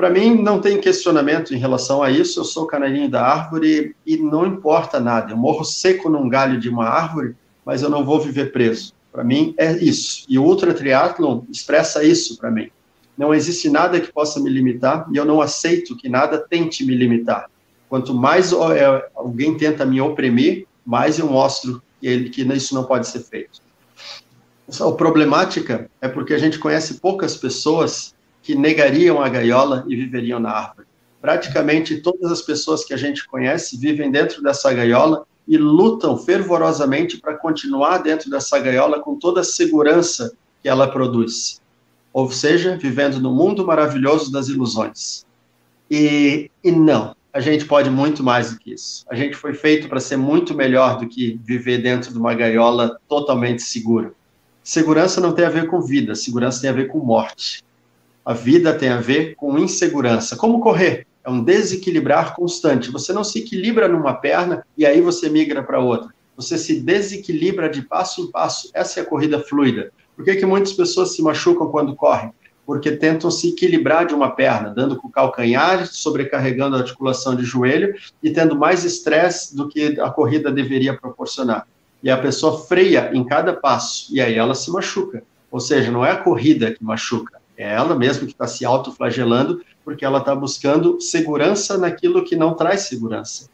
[0.00, 2.40] Para mim, não tem questionamento em relação a isso.
[2.40, 5.32] Eu sou canarinho da árvore e não importa nada.
[5.32, 7.36] Eu morro seco num galho de uma árvore,
[7.66, 8.94] mas eu não vou viver preso.
[9.12, 10.24] Para mim, é isso.
[10.26, 12.70] E o Ultra Triathlon expressa isso para mim.
[13.14, 16.94] Não existe nada que possa me limitar e eu não aceito que nada tente me
[16.94, 17.50] limitar.
[17.86, 23.20] Quanto mais é, alguém tenta me oprimir, mais eu mostro que, isso não pode ser
[23.20, 23.60] feito.
[24.80, 30.40] A problemática é porque a gente conhece poucas pessoas que negariam a gaiola e viveriam
[30.40, 30.86] na árvore.
[31.20, 37.18] Praticamente todas as pessoas que a gente conhece vivem dentro dessa gaiola e lutam fervorosamente
[37.18, 40.32] para continuar dentro dessa gaiola com toda a segurança
[40.62, 41.60] que ela produz.
[42.12, 45.26] Ou seja, vivendo no mundo maravilhoso das ilusões.
[45.90, 49.04] E, e não, a gente pode muito mais do que isso.
[49.08, 52.98] A gente foi feito para ser muito melhor do que viver dentro de uma gaiola
[53.08, 54.12] totalmente segura.
[54.62, 57.64] Segurança não tem a ver com vida, segurança tem a ver com morte.
[58.24, 60.36] A vida tem a ver com insegurança.
[60.36, 61.06] Como correr?
[61.24, 62.90] É um desequilibrar constante.
[62.90, 66.10] Você não se equilibra numa perna e aí você migra para outra.
[66.36, 68.70] Você se desequilibra de passo em passo.
[68.74, 69.90] Essa é a corrida fluida.
[70.14, 72.32] Por que, que muitas pessoas se machucam quando correm?
[72.66, 77.42] Porque tentam se equilibrar de uma perna, dando com o calcanhar, sobrecarregando a articulação de
[77.42, 81.66] joelho e tendo mais estresse do que a corrida deveria proporcionar.
[82.02, 85.22] E a pessoa freia em cada passo, e aí ela se machuca.
[85.50, 89.62] Ou seja, não é a corrida que machuca, é ela mesma que está se autoflagelando,
[89.84, 93.48] porque ela está buscando segurança naquilo que não traz segurança.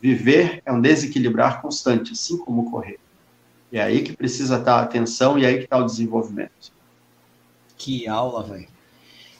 [0.00, 2.98] Viver é um desequilibrar constante, assim como correr.
[3.70, 6.72] E é aí que precisa estar a atenção e é aí que está o desenvolvimento.
[7.76, 8.68] Que aula, velho.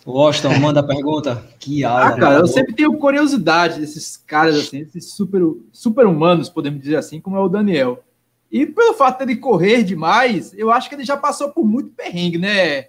[0.07, 1.45] Washington, manda a pergunta.
[1.59, 2.07] Que aula.
[2.07, 5.43] Ah, cara, eu sempre tenho curiosidade desses caras, assim, esses super,
[5.73, 8.05] super humanos, podemos dizer assim, como é o Daniel.
[8.53, 11.91] E pelo fato de ele correr demais, eu acho que ele já passou por muito
[11.91, 12.87] perrengue, né,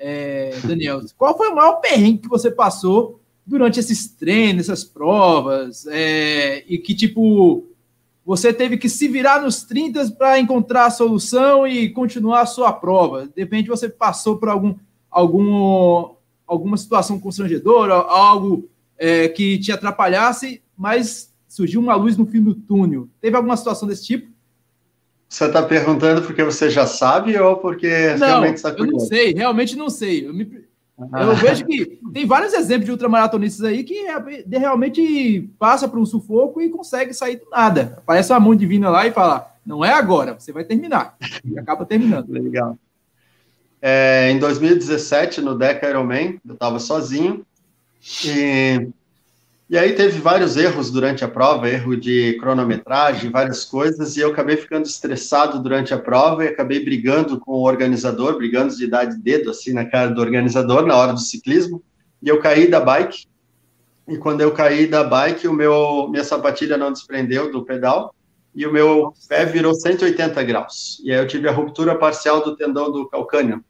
[0.00, 1.02] é, Daniel?
[1.16, 5.86] Qual foi o maior perrengue que você passou durante esses treinos, essas provas?
[5.88, 7.66] É, e que, tipo,
[8.24, 12.72] você teve que se virar nos 30 para encontrar a solução e continuar a sua
[12.72, 13.26] prova.
[13.26, 14.74] De repente você passou por algum,
[15.10, 16.14] algum,
[16.46, 22.54] alguma situação constrangedora, algo é, que te atrapalhasse, mas surgiu uma luz no fim do
[22.54, 23.08] túnel.
[23.20, 24.29] Teve alguma situação desse tipo?
[25.30, 28.90] Você está perguntando porque você já sabe ou porque não, realmente está curioso?
[28.90, 30.26] Eu não sei, realmente não sei.
[30.26, 30.64] Eu, me,
[30.98, 31.22] ah.
[31.22, 34.06] eu vejo que tem vários exemplos de ultramaratonistas aí que
[34.50, 37.94] realmente passa por um sufoco e consegue sair do nada.
[37.98, 41.16] Aparece uma mão divina lá e fala: não é agora, você vai terminar.
[41.44, 42.28] E acaba terminando.
[42.28, 42.76] Legal.
[43.80, 47.46] É, em 2017, no Deca Ironman, eu estava sozinho
[48.24, 48.88] e
[49.70, 54.30] e aí teve vários erros durante a prova, erro de cronometragem, várias coisas, e eu
[54.30, 59.04] acabei ficando estressado durante a prova e acabei brigando com o organizador, brigando de dar
[59.04, 61.80] de dedo assim na cara do organizador na hora do ciclismo,
[62.20, 63.26] e eu caí da bike.
[64.08, 68.12] E quando eu caí da bike, o meu minha sapatilha não desprendeu do pedal
[68.52, 71.00] e o meu pé virou 180 graus.
[71.04, 73.64] E aí eu tive a ruptura parcial do tendão do calcâneo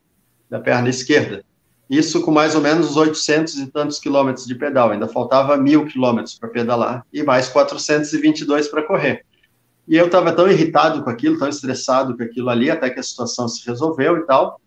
[0.48, 1.44] da perna esquerda.
[1.90, 6.38] Isso com mais ou menos 800 e tantos quilômetros de pedal, ainda faltava mil quilômetros
[6.38, 9.24] para pedalar e mais 422 para correr.
[9.88, 13.02] E eu estava tão irritado com aquilo, tão estressado com aquilo ali, até que a
[13.02, 14.60] situação se resolveu e tal.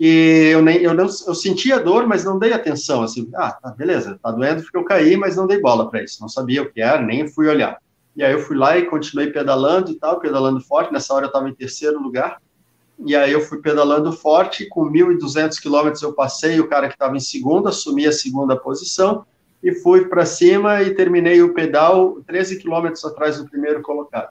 [0.00, 3.70] E eu nem eu não eu sentia dor, mas não dei atenção, assim, ah, tá,
[3.70, 6.72] beleza, tá doendo porque eu caí, mas não dei bola para isso, não sabia o
[6.72, 7.78] que era, nem fui olhar.
[8.16, 11.28] E aí eu fui lá e continuei pedalando e tal, pedalando forte, nessa hora eu
[11.28, 12.38] estava em terceiro lugar
[13.04, 17.14] e aí eu fui pedalando forte, com 1.200 quilômetros eu passei o cara que estava
[17.14, 19.26] em segunda, assumi a segunda posição,
[19.62, 24.28] e fui para cima e terminei o pedal 13 quilômetros atrás do primeiro colocado.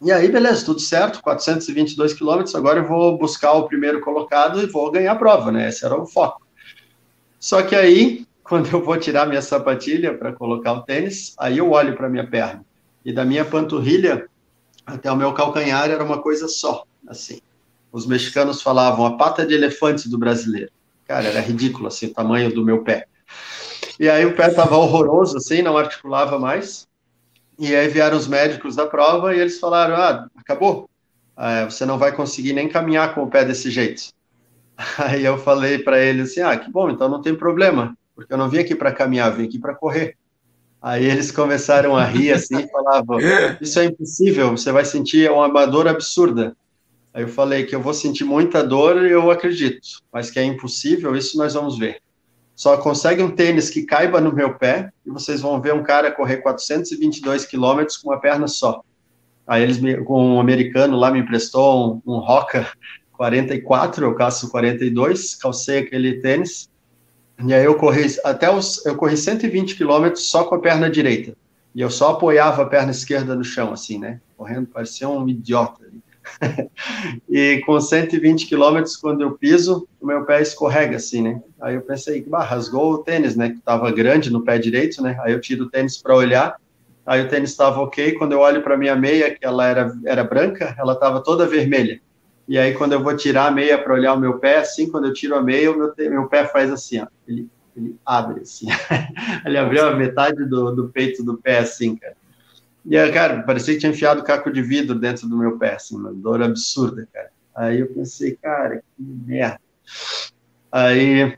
[0.00, 4.66] E aí, beleza, tudo certo, 422 quilômetros, agora eu vou buscar o primeiro colocado e
[4.66, 5.68] vou ganhar a prova, né?
[5.68, 6.40] Esse era o foco.
[7.38, 11.70] Só que aí, quando eu vou tirar minha sapatilha para colocar o tênis, aí eu
[11.70, 12.64] olho para minha perna.
[13.04, 14.28] E da minha panturrilha
[14.86, 17.38] até o meu calcanhar era uma coisa só, assim
[17.92, 20.70] os mexicanos falavam a pata de elefante do brasileiro.
[21.06, 23.06] Cara, era ridículo, assim, o tamanho do meu pé.
[24.00, 26.88] E aí o pé estava horroroso, assim, não articulava mais.
[27.58, 30.88] E aí vieram os médicos da prova e eles falaram: ah, acabou.
[31.36, 34.10] Ah, você não vai conseguir nem caminhar com o pé desse jeito.
[34.98, 38.38] Aí eu falei para eles assim: ah, que bom, então não tem problema, porque eu
[38.38, 40.16] não vim aqui para caminhar, vim aqui para correr.
[40.80, 43.18] Aí eles começaram a rir assim e falavam:
[43.60, 46.56] Isso é impossível, você vai sentir uma dor absurda.
[47.14, 51.14] Aí eu falei que eu vou sentir muita dor, eu acredito, mas que é impossível,
[51.14, 52.00] isso nós vamos ver.
[52.54, 56.10] Só consegue um tênis que caiba no meu pé e vocês vão ver um cara
[56.10, 58.82] correr 422 quilômetros com uma perna só.
[59.46, 62.70] Aí eles, me, um americano lá me emprestou um, um Roca
[63.12, 66.70] 44, eu calço 42, calcei aquele tênis,
[67.44, 71.36] e aí eu corri até os, eu corri 120 quilômetros só com a perna direita.
[71.74, 74.20] E eu só apoiava a perna esquerda no chão, assim, né?
[74.36, 75.82] Correndo, parecia um idiota.
[77.28, 81.42] e com 120 quilômetros, quando eu piso, o meu pé escorrega assim, né?
[81.60, 83.50] Aí eu pensei, bah, rasgou o tênis, né?
[83.50, 85.18] Que estava grande no pé direito, né?
[85.22, 86.56] Aí eu tiro o tênis para olhar,
[87.06, 88.12] aí o tênis estava ok.
[88.12, 92.00] Quando eu olho para minha meia, que ela era, era branca, ela estava toda vermelha.
[92.48, 95.06] E aí, quando eu vou tirar a meia para olhar o meu pé, assim, quando
[95.06, 97.06] eu tiro a meia, o meu, meu pé faz assim, ó.
[97.26, 98.66] Ele, ele abre assim.
[99.46, 102.16] ele abriu a metade do, do peito do pé, assim, cara.
[102.84, 106.12] E, cara, parecia que tinha enfiado caco de vidro dentro do meu pé, assim, uma
[106.12, 107.30] dor absurda, cara.
[107.54, 109.60] Aí eu pensei, cara, que merda.
[110.70, 111.36] Aí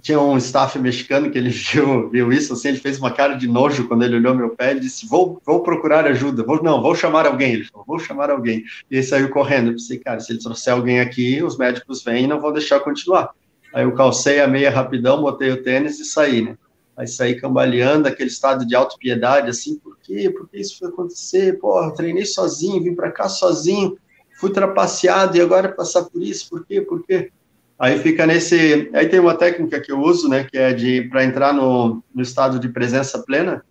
[0.00, 3.46] tinha um staff mexicano que ele viu, viu isso, assim, ele fez uma cara de
[3.46, 6.94] nojo quando ele olhou meu pé e disse, vou, vou procurar ajuda, vou, não, vou
[6.94, 10.32] chamar alguém, ele falou, vou chamar alguém, e ele saiu correndo, eu pensei, cara, se
[10.32, 13.30] ele trouxer alguém aqui, os médicos vêm e não vão deixar continuar,
[13.72, 16.56] aí eu calcei a meia rapidão, botei o tênis e saí, né,
[16.96, 21.58] aí saí cambaleando, aquele estado de autopiedade, assim, por quê, por que isso foi acontecer,
[21.58, 23.98] porra, treinei sozinho, vim para cá sozinho,
[24.38, 27.30] fui trapaceado e agora passar por isso, por quê, por quê?
[27.78, 28.88] Aí fica nesse.
[28.94, 32.22] Aí tem uma técnica que eu uso, né, que é de para entrar no, no
[32.22, 33.64] estado de presença plena.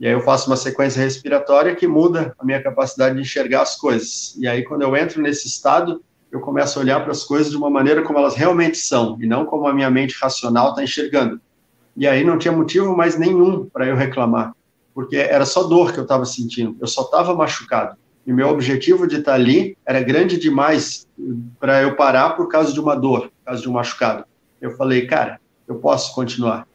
[0.00, 3.76] E aí eu faço uma sequência respiratória que muda a minha capacidade de enxergar as
[3.76, 4.34] coisas.
[4.38, 6.02] E aí quando eu entro nesse estado,
[6.32, 9.26] eu começo a olhar para as coisas de uma maneira como elas realmente são e
[9.26, 11.40] não como a minha mente racional está enxergando.
[11.96, 14.52] E aí não tinha motivo mais nenhum para eu reclamar,
[14.94, 16.76] porque era só dor que eu estava sentindo.
[16.80, 17.96] Eu só estava machucado.
[18.26, 21.06] E meu objetivo de estar ali era grande demais
[21.60, 24.24] para eu parar por causa de uma dor, por causa de um machucado.
[24.60, 25.38] Eu falei, cara,
[25.68, 26.66] eu posso continuar.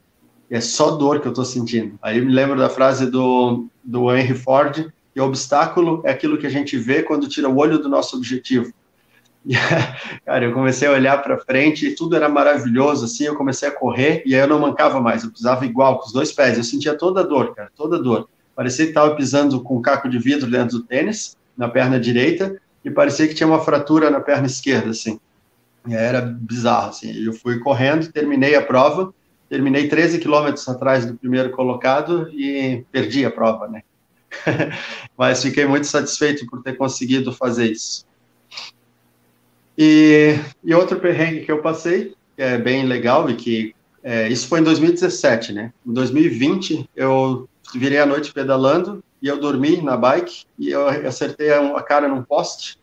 [0.49, 1.97] E é só dor que eu estou sentindo.
[2.01, 6.47] Aí eu me lembro da frase do, do Henry Ford, que obstáculo é aquilo que
[6.47, 8.71] a gente vê quando tira o olho do nosso objetivo.
[10.25, 13.71] Cara, eu comecei a olhar para frente e tudo era maravilhoso, assim, eu comecei a
[13.71, 16.63] correr e aí eu não mancava mais, eu pisava igual, com os dois pés, eu
[16.63, 18.29] sentia toda a dor, cara, toda a dor.
[18.55, 22.59] Parecia que estava pisando com um caco de vidro dentro do tênis, na perna direita
[22.83, 25.19] e parecia que tinha uma fratura na perna esquerda, assim.
[25.89, 27.11] Era bizarro, assim.
[27.11, 29.13] Eu fui correndo, terminei a prova,
[29.49, 33.81] terminei 13 quilômetros atrás do primeiro colocado e perdi a prova, né?
[35.17, 38.05] Mas fiquei muito satisfeito por ter conseguido fazer isso.
[39.81, 43.73] E, e outro perrengue que eu passei, que é bem legal e que
[44.03, 45.71] é, isso foi em 2017, né?
[45.87, 51.53] Em 2020 eu virei a noite pedalando e eu dormi na bike e eu acertei
[51.53, 52.77] a cara num poste,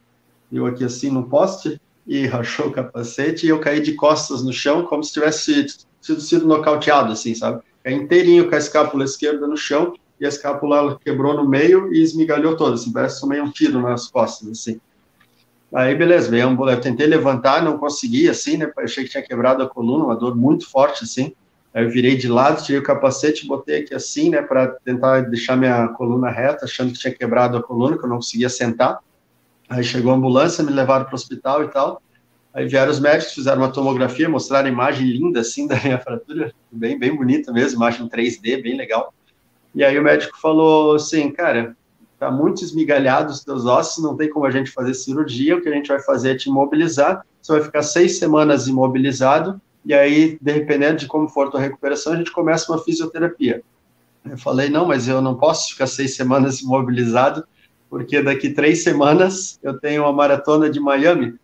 [0.51, 4.53] eu aqui assim num poste, e rachou o capacete e eu caí de costas no
[4.53, 5.69] chão como se tivesse
[6.01, 7.63] sido, sido nocauteado, assim, sabe?
[7.85, 12.01] Caí inteirinho com a escápula esquerda no chão e a escápula quebrou no meio e
[12.01, 14.81] esmigalhou toda, assim, parece que tomei um tiro nas costas, assim.
[15.75, 19.63] Aí, beleza, veio um, eu tentei levantar, não consegui, assim, né, achei que tinha quebrado
[19.63, 21.35] a coluna, uma dor muito forte, assim,
[21.77, 25.59] Aí eu virei de lado, tirei o capacete, botei aqui assim, né, para tentar deixar
[25.59, 28.99] minha coluna reta, achando que tinha quebrado a coluna, que eu não conseguia sentar.
[29.69, 32.01] Aí chegou a ambulância, me levaram para o hospital e tal.
[32.55, 36.51] Aí vieram os médicos, fizeram uma tomografia, mostraram a imagem linda, assim, da minha fratura,
[36.73, 39.13] bem, bem bonita mesmo, imagem 3D, bem legal.
[39.75, 41.77] E aí o médico falou assim, cara,
[42.19, 45.69] tá muito esmigalhado os teus ossos, não tem como a gente fazer cirurgia, o que
[45.69, 50.37] a gente vai fazer é te imobilizar, você vai ficar seis semanas imobilizado, e aí,
[50.41, 53.63] dependendo de como for a tua recuperação, a gente começa uma fisioterapia.
[54.25, 57.47] Eu falei, não, mas eu não posso ficar seis semanas imobilizado,
[57.89, 61.37] porque daqui três semanas eu tenho uma maratona de Miami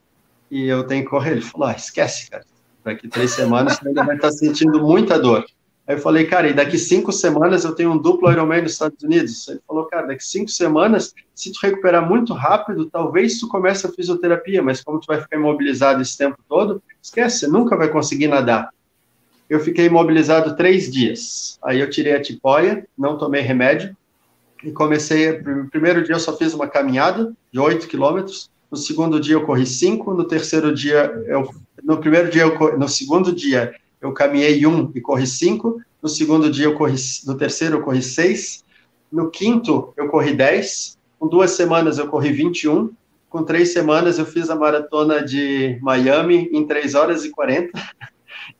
[0.50, 1.32] e eu tenho que correr.
[1.32, 2.44] Ele falou, ah, esquece, cara,
[2.82, 5.46] daqui três semanas você ainda vai estar sentindo muita dor.
[5.86, 9.02] Aí eu falei, cara, e daqui cinco semanas eu tenho um duplo Ironman nos Estados
[9.02, 9.48] Unidos.
[9.48, 13.90] Ele falou, cara, daqui cinco semanas, se tu recuperar muito rápido, talvez tu comece a
[13.90, 18.28] fisioterapia, mas como tu vai ficar imobilizado esse tempo todo, esquece, você nunca vai conseguir
[18.28, 18.70] nadar.
[19.50, 21.58] Eu fiquei imobilizado três dias.
[21.62, 23.96] Aí eu tirei a tipóia, não tomei remédio,
[24.62, 29.20] e comecei, no primeiro dia eu só fiz uma caminhada de oito quilômetros, no segundo
[29.20, 31.50] dia eu corri cinco, no terceiro dia, eu,
[31.82, 35.80] no primeiro dia, eu, no segundo dia eu caminhei um e corri cinco.
[36.02, 38.64] No segundo dia, eu corri, no terceiro, eu corri seis.
[39.10, 40.98] No quinto, eu corri dez.
[41.18, 42.90] Com duas semanas, eu corri 21.
[43.30, 47.70] Com três semanas, eu fiz a maratona de Miami em 3 horas e 40.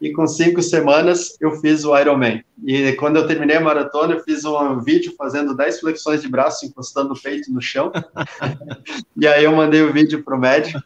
[0.00, 2.44] E com cinco semanas, eu fiz o Ironman.
[2.64, 6.64] E quando eu terminei a maratona, eu fiz um vídeo fazendo 10 flexões de braço,
[6.64, 7.90] encostando o peito no chão.
[9.16, 10.80] e aí eu mandei o vídeo para o médico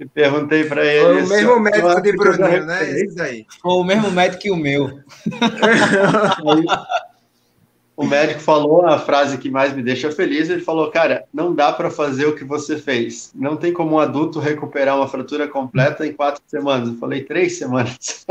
[0.00, 1.04] e perguntei para ele.
[1.04, 2.90] Foi o mesmo médico de Bruninho, né?
[2.90, 3.46] Esse aí.
[3.60, 4.98] Foi o mesmo médico que o meu.
[7.94, 10.48] o médico falou a frase que mais me deixa feliz.
[10.48, 13.30] Ele falou: Cara, não dá para fazer o que você fez.
[13.34, 16.88] Não tem como um adulto recuperar uma fratura completa em quatro semanas.
[16.88, 18.24] Eu falei: Três semanas.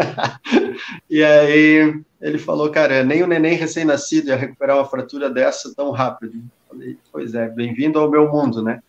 [1.07, 5.91] e aí ele falou: Cara, nem o neném recém-nascido ia recuperar uma fratura dessa tão
[5.91, 6.33] rápido.
[6.33, 8.81] Eu falei: Pois é, bem-vindo ao meu mundo, né?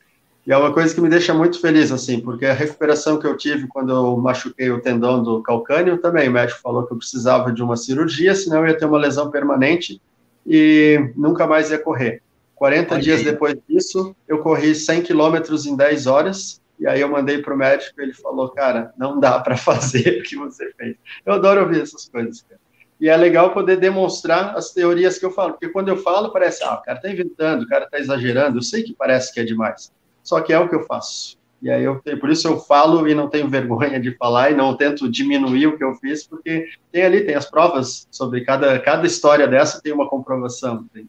[0.51, 3.36] E é uma coisa que me deixa muito feliz, assim, porque a recuperação que eu
[3.36, 7.53] tive quando eu machuquei o tendão do calcâneo também, o médico falou que eu precisava
[7.53, 10.03] de uma cirurgia, senão eu ia ter uma lesão permanente
[10.44, 12.20] e nunca mais ia correr.
[12.57, 17.09] 40 Olha dias depois disso, eu corri 100 quilômetros em 10 horas, e aí eu
[17.09, 20.96] mandei para o médico, ele falou, cara, não dá para fazer o que você fez.
[21.24, 22.61] Eu adoro ouvir essas coisas, cara.
[23.01, 26.64] E é legal poder demonstrar as teorias que eu falo, porque quando eu falo, parece,
[26.64, 29.44] ah, o cara está inventando, o cara está exagerando, eu sei que parece que é
[29.44, 29.92] demais
[30.31, 31.37] só que é o que eu faço.
[31.61, 34.76] E aí eu por isso eu falo e não tenho vergonha de falar e não
[34.76, 39.07] tento diminuir o que eu fiz, porque tem ali tem as provas sobre cada cada
[39.07, 40.85] história dessa tem uma comprovação.
[40.95, 41.09] Tem.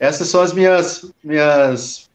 [0.00, 2.10] Essas são as minhas minhas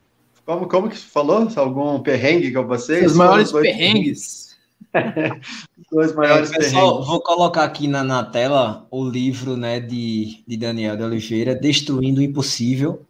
[0.46, 1.48] como como que falou?
[1.56, 3.06] Algum perrengue que eu passei?
[3.06, 4.58] Os maiores perrengues.
[5.92, 10.58] Dois maiores é, pessoal, vou colocar aqui na, na tela o livro né, de, de
[10.58, 13.06] Daniel de Oliveira, Destruindo o Impossível.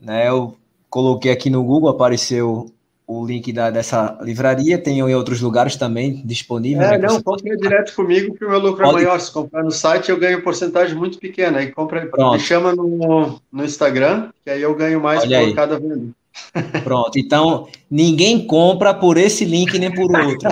[0.00, 0.56] Né, eu
[0.90, 2.72] coloquei aqui no Google, apareceu
[3.08, 6.82] o link da, dessa livraria, tem em outros lugares também disponível.
[6.82, 9.02] É, né, não, compre direto comigo, que o meu lucro é Pode...
[9.02, 9.18] é maior.
[9.18, 11.58] Se comprar no site, eu ganho porcentagem muito pequena.
[11.58, 15.54] Aí compra, me chama no, no Instagram, que aí eu ganho mais Olha por aí.
[15.54, 16.10] cada venda.
[16.84, 20.50] Pronto, então ninguém compra por esse link nem por outro.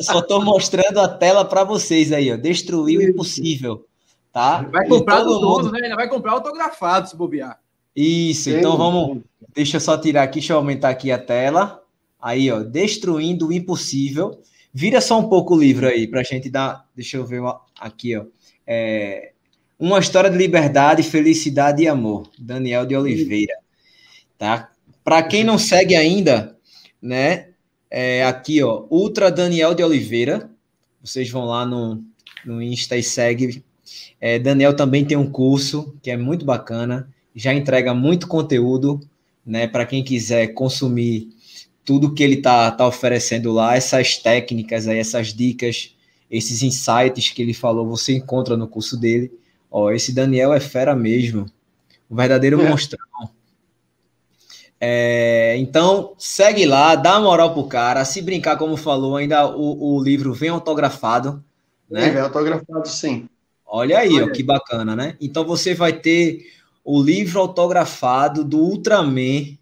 [0.00, 2.36] Só estou mostrando a tela para vocês aí, ó.
[2.36, 3.84] Destruir o impossível,
[4.32, 4.64] tá?
[4.70, 5.92] Vai comprar do mundo, mundo, né?
[5.96, 7.58] Vai comprar autografado se bobear.
[7.94, 8.58] Isso, Sim.
[8.58, 9.22] então vamos.
[9.54, 11.82] Deixa eu só tirar aqui, deixa eu aumentar aqui a tela.
[12.20, 14.40] Aí, ó, Destruindo o Impossível.
[14.72, 16.86] Vira só um pouco o livro aí, para a gente dar.
[16.96, 17.42] Deixa eu ver
[17.78, 18.24] aqui, ó.
[18.66, 19.32] É,
[19.78, 22.30] uma história de liberdade, felicidade e amor.
[22.38, 23.54] Daniel de Oliveira.
[24.38, 24.70] Tá?
[25.04, 26.56] Para quem não segue ainda,
[27.02, 27.48] né?
[27.90, 30.50] É, aqui, ó, Ultra Daniel de Oliveira.
[31.02, 32.02] Vocês vão lá no,
[32.46, 33.62] no Insta e segue.
[34.18, 39.00] É, Daniel também tem um curso que é muito bacana já entrega muito conteúdo,
[39.44, 41.28] né, para quem quiser consumir
[41.84, 45.94] tudo que ele tá, tá oferecendo lá, essas técnicas aí, essas dicas,
[46.30, 49.32] esses insights que ele falou, você encontra no curso dele.
[49.70, 51.46] Ó, esse Daniel é fera mesmo,
[52.08, 52.68] o verdadeiro é.
[52.68, 53.00] monstrão.
[54.84, 58.04] É, então, segue lá, dá moral pro cara.
[58.04, 61.42] Se brincar, como falou, ainda o, o livro vem autografado.
[61.88, 62.10] Né?
[62.10, 63.28] Vem autografado, sim.
[63.64, 64.26] Olha aí, Olha.
[64.26, 65.16] Ó, que bacana, né?
[65.20, 66.46] Então você vai ter
[66.84, 69.56] o livro autografado do Ultraman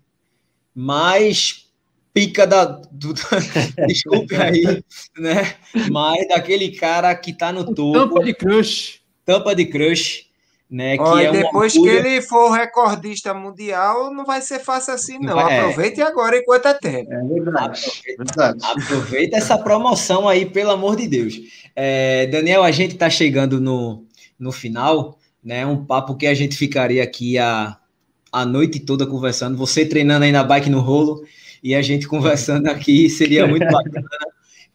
[0.75, 1.67] mais
[2.13, 2.65] pica da.
[2.65, 3.15] Do,
[3.87, 4.83] desculpe aí,
[5.19, 5.55] né?
[5.91, 7.93] Mas daquele cara que tá no topo.
[7.93, 9.01] Tampa de crush.
[9.25, 10.29] Tampa de crush.
[10.71, 15.19] Né, que Olha, é depois que ele for recordista mundial, não vai ser fácil assim,
[15.19, 15.35] não.
[15.35, 15.41] não.
[15.41, 16.05] Aproveite é.
[16.05, 17.13] agora enquanto é tempo.
[17.13, 17.81] É verdade.
[18.15, 21.41] Aproveita, aproveita essa promoção aí, pelo amor de Deus.
[21.75, 24.05] É, Daniel, a gente está chegando no,
[24.39, 25.67] no final né?
[25.67, 27.77] Um papo que a gente ficaria aqui a,
[28.33, 31.25] a noite toda conversando, você treinando aí na bike no rolo
[31.63, 34.09] e a gente conversando aqui, seria muito bacana.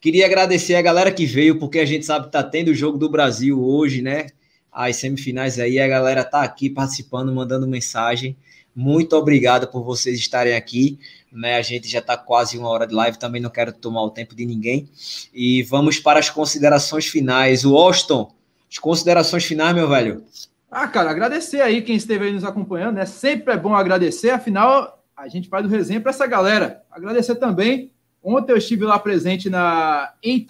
[0.00, 2.98] Queria agradecer a galera que veio, porque a gente sabe que tá tendo o jogo
[2.98, 4.26] do Brasil hoje, né?
[4.70, 8.36] As semifinais aí, a galera tá aqui participando, mandando mensagem.
[8.74, 10.98] Muito obrigado por vocês estarem aqui.
[11.32, 14.10] Né, a gente já está quase uma hora de live, também não quero tomar o
[14.10, 14.88] tempo de ninguém.
[15.34, 17.64] E vamos para as considerações finais.
[17.64, 18.26] O Austin,
[18.70, 20.24] as considerações finais, meu velho.
[20.70, 23.06] Ah, cara, agradecer aí quem esteve aí nos acompanhando, né?
[23.06, 26.82] Sempre é bom agradecer, afinal, a gente faz o resenha para essa galera.
[26.90, 27.92] Agradecer também.
[28.22, 30.44] Ontem eu estive lá presente na em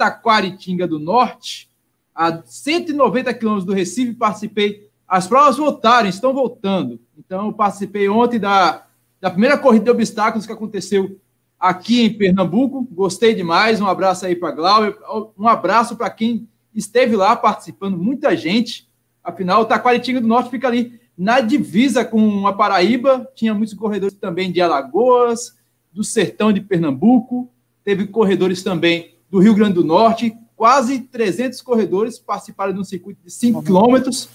[0.89, 1.69] do Norte,
[2.15, 4.89] a 190 quilômetros do Recife, participei.
[5.07, 6.99] As provas voltaram, estão voltando.
[7.17, 8.87] Então, eu participei ontem da,
[9.21, 11.21] da primeira corrida de obstáculos que aconteceu
[11.61, 12.89] aqui em Pernambuco.
[12.91, 13.81] Gostei demais.
[13.81, 14.97] Um abraço aí para Glauber.
[15.39, 18.86] Um abraço para quem esteve lá participando, muita gente.
[19.27, 23.29] Afinal, o Taquaritinga do Norte fica ali na divisa com a Paraíba.
[23.35, 25.57] Tinha muitos corredores também de Alagoas,
[25.93, 27.51] do sertão de Pernambuco.
[27.83, 30.33] Teve corredores também do Rio Grande do Norte.
[30.55, 34.29] Quase 300 corredores participaram de um circuito de 5 quilômetros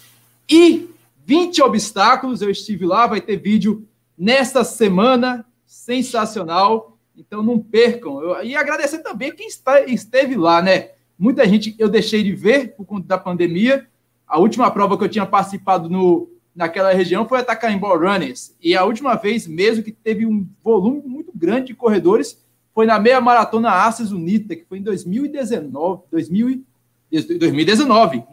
[0.49, 0.89] e
[1.25, 2.41] 20 obstáculos.
[2.41, 3.87] Eu estive lá, vai ter vídeo
[4.17, 5.45] nesta semana.
[5.65, 6.97] Sensacional.
[7.15, 8.21] Então não percam.
[8.21, 10.89] Eu, e agradecer também quem está, esteve lá, né?
[11.17, 13.87] Muita gente eu deixei de ver por conta da pandemia
[14.31, 18.55] a última prova que eu tinha participado no, naquela região foi a Tacaimbo Runners.
[18.61, 22.41] E a última vez mesmo que teve um volume muito grande de corredores
[22.73, 26.03] foi na meia maratona Aces Unita, que foi em 2019.
[26.09, 26.63] 2000,
[27.11, 28.23] 2019.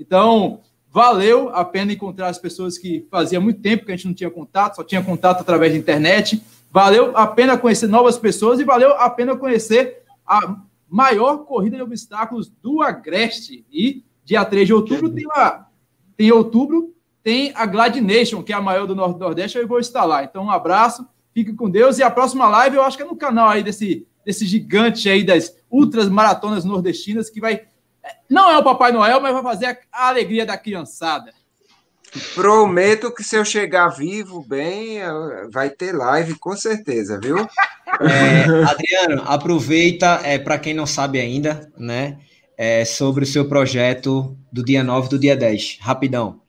[0.00, 0.60] Então,
[0.92, 4.30] valeu a pena encontrar as pessoas que fazia muito tempo que a gente não tinha
[4.30, 6.42] contato, só tinha contato através da internet.
[6.70, 10.56] Valeu a pena conhecer novas pessoas e valeu a pena conhecer a
[10.88, 13.64] maior corrida de obstáculos do Agreste.
[13.72, 15.70] E Dia 3 de outubro tem lá.
[16.14, 19.80] Tem outubro, tem a Glad Nation, que é a maior do Norte Nordeste, eu vou
[19.80, 20.22] estar lá.
[20.22, 21.96] Então, um abraço, fique com Deus.
[21.96, 25.24] E a próxima live, eu acho que é no canal aí desse, desse gigante aí
[25.24, 27.62] das ultras maratonas nordestinas, que vai.
[28.28, 31.32] Não é o Papai Noel, mas vai fazer a, a alegria da criançada.
[32.34, 34.98] Prometo que se eu chegar vivo, bem,
[35.50, 37.36] vai ter live, com certeza, viu?
[38.02, 42.18] É, Adriano, aproveita, é, para quem não sabe ainda, né?
[42.58, 45.78] É, sobre o seu projeto do dia 9 do dia 10.
[45.80, 46.40] Rapidão.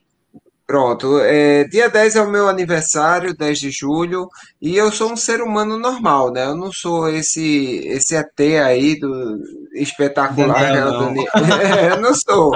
[0.66, 4.30] Pronto, é, dia 10 é o meu aniversário, 10 de julho,
[4.62, 6.46] e eu sou um ser humano normal, né?
[6.46, 9.40] Eu não sou esse esse ET aí do
[9.74, 11.24] espetacular, Daniel, né?
[11.90, 12.56] É, eu não sou.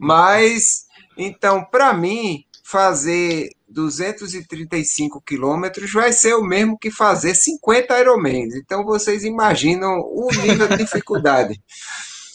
[0.00, 0.86] Mas,
[1.16, 8.54] então, para mim, fazer 235 quilômetros vai ser o mesmo que fazer 50 Ironmans.
[8.54, 11.60] Então, vocês imaginam o nível de dificuldade.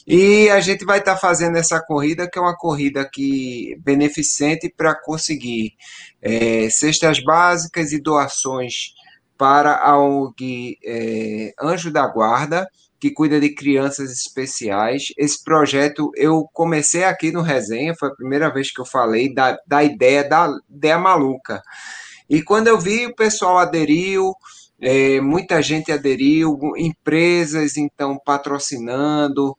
[0.05, 4.73] E a gente vai estar tá fazendo essa corrida, que é uma corrida que beneficente
[4.75, 5.73] para conseguir
[6.21, 8.93] é, cestas básicas e doações
[9.37, 12.67] para a ONG é, Anjo da Guarda,
[12.99, 15.07] que cuida de crianças especiais.
[15.17, 19.57] Esse projeto eu comecei aqui no Resenha, foi a primeira vez que eu falei da,
[19.67, 21.61] da ideia da ideia maluca.
[22.29, 24.33] E quando eu vi, o pessoal aderiu,
[24.79, 29.55] é, muita gente aderiu, empresas então patrocinando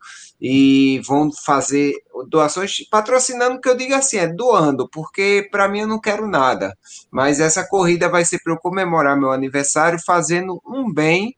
[0.47, 1.91] e vão fazer
[2.29, 6.77] doações, patrocinando que eu digo assim, é doando, porque para mim eu não quero nada,
[7.09, 11.35] mas essa corrida vai ser para eu comemorar meu aniversário fazendo um bem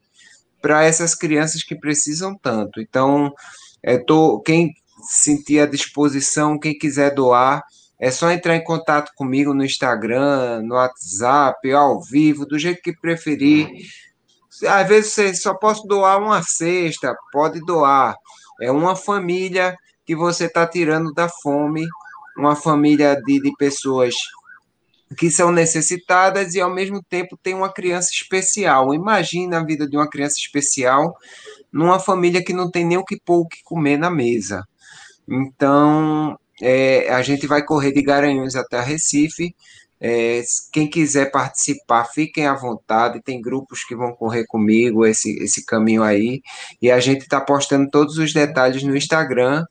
[0.61, 2.81] para essas crianças que precisam tanto.
[2.81, 3.31] Então,
[3.81, 4.73] é, tô, quem
[5.09, 7.63] sentir a disposição, quem quiser doar,
[7.97, 12.91] é só entrar em contato comigo no Instagram, no WhatsApp, ao vivo, do jeito que
[12.91, 13.69] preferir.
[14.67, 18.13] Às vezes você só posso doar uma cesta, pode doar.
[18.61, 21.85] É uma família que você está tirando da fome,
[22.37, 24.15] uma família de, de pessoas
[25.17, 28.93] que são necessitadas e ao mesmo tempo tem uma criança especial.
[28.93, 31.15] Imagina a vida de uma criança especial
[31.71, 34.67] numa família que não tem nem o que pôr o que comer na mesa.
[35.27, 39.55] Então, é, a gente vai correr de Garanhuns até Recife.
[39.99, 43.21] É, quem quiser participar, fiquem à vontade.
[43.21, 46.41] Tem grupos que vão correr comigo esse, esse caminho aí.
[46.81, 49.65] E a gente está postando todos os detalhes no Instagram.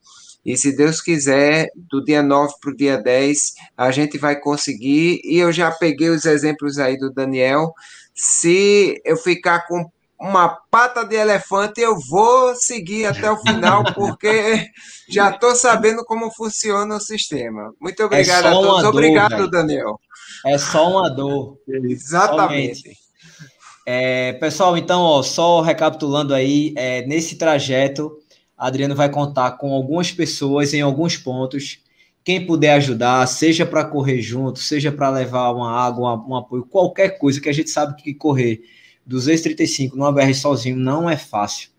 [0.45, 5.21] E se Deus quiser, do dia 9 para o dia 10, a gente vai conseguir.
[5.25, 7.73] E eu já peguei os exemplos aí do Daniel.
[8.15, 14.67] Se eu ficar com uma pata de elefante, eu vou seguir até o final, porque
[15.09, 17.73] já estou sabendo como funciona o sistema.
[17.81, 18.83] Muito é obrigado é a todos.
[18.83, 19.51] Dor, obrigado, véio.
[19.51, 20.01] Daniel.
[20.45, 21.59] É só uma dor.
[21.69, 22.97] Exatamente.
[23.87, 28.19] É, pessoal, então, ó, só recapitulando aí, é, nesse trajeto,
[28.57, 31.81] Adriano vai contar com algumas pessoas em alguns pontos.
[32.25, 37.11] Quem puder ajudar, seja para correr junto, seja para levar uma água, um apoio, qualquer
[37.19, 38.61] coisa que a gente sabe que correr
[39.07, 41.71] 235 numa BR sozinho não é fácil,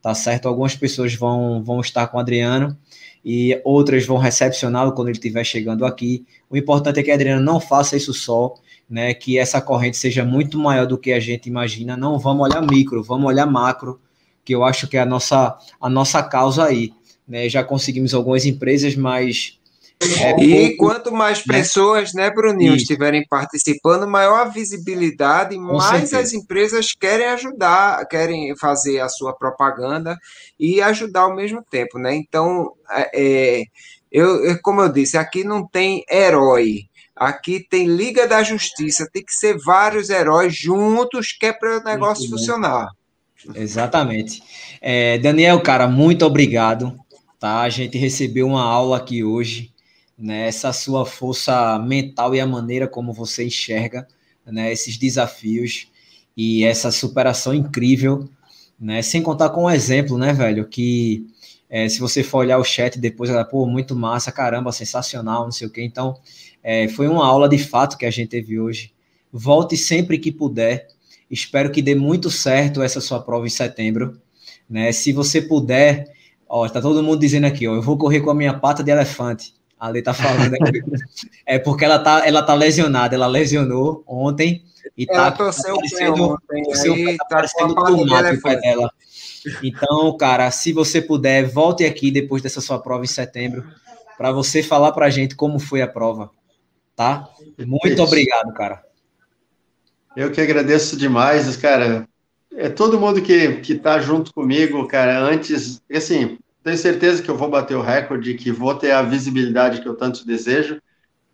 [0.00, 0.48] tá certo?
[0.48, 2.76] Algumas pessoas vão, vão estar com o Adriano
[3.24, 6.24] e outras vão recepcioná-lo quando ele estiver chegando aqui.
[6.48, 8.54] O importante é que Adriano não faça isso só,
[8.88, 9.12] né?
[9.12, 11.96] Que essa corrente seja muito maior do que a gente imagina.
[11.96, 14.00] Não vamos olhar micro, vamos olhar macro,
[14.44, 16.92] que eu acho que é a nossa, a nossa causa aí.
[17.28, 17.48] Né?
[17.48, 19.59] Já conseguimos algumas empresas, mas
[20.00, 21.58] é e quanto mais né?
[21.58, 22.84] pessoas, né, Bruninho, Isso.
[22.84, 26.20] estiverem participando, maior a visibilidade, Com mais certeza.
[26.20, 30.18] as empresas querem ajudar, querem fazer a sua propaganda
[30.58, 32.14] e ajudar ao mesmo tempo, né?
[32.14, 33.64] Então, é, é
[34.10, 39.32] eu, como eu disse, aqui não tem herói, aqui tem Liga da Justiça, tem que
[39.32, 42.88] ser vários heróis juntos que é para o negócio muito funcionar.
[43.54, 44.42] Exatamente.
[44.80, 46.98] É, Daniel, cara, muito obrigado.
[47.38, 47.60] Tá?
[47.60, 49.69] A gente recebeu uma aula aqui hoje
[50.20, 54.06] né, essa sua força mental e a maneira como você enxerga
[54.44, 55.88] né, esses desafios
[56.36, 58.28] e essa superação incrível,
[58.78, 61.26] né, sem contar com um exemplo, né, velho, que
[61.68, 65.52] é, se você for olhar o chat depois, ela, pô, muito massa, caramba, sensacional, não
[65.52, 65.82] sei o quê.
[65.82, 66.18] Então,
[66.62, 68.92] é, foi uma aula de fato que a gente teve hoje.
[69.32, 70.88] Volte sempre que puder.
[71.30, 74.20] Espero que dê muito certo essa sua prova em setembro.
[74.68, 74.90] Né?
[74.90, 76.12] Se você puder,
[76.48, 78.90] ó, tá todo mundo dizendo aqui, ó, eu vou correr com a minha pata de
[78.90, 79.54] elefante.
[79.80, 80.82] A Lê tá falando aqui.
[81.46, 84.62] é porque ela tá, ela tá lesionada, ela lesionou ontem
[84.96, 88.92] e ela tá torceu parecendo, ontem, seu aí, tá tomate o pé dela.
[89.62, 93.64] Então, cara, se você puder, volte aqui depois dessa sua prova em setembro
[94.18, 96.30] para você falar para a gente como foi a prova,
[96.94, 97.26] tá?
[97.58, 98.02] Muito Isso.
[98.02, 98.84] obrigado, cara.
[100.14, 102.06] Eu que agradeço demais, cara.
[102.54, 105.18] É todo mundo que que tá junto comigo, cara.
[105.20, 109.80] Antes, assim, tenho certeza que eu vou bater o recorde, que vou ter a visibilidade
[109.80, 110.80] que eu tanto desejo.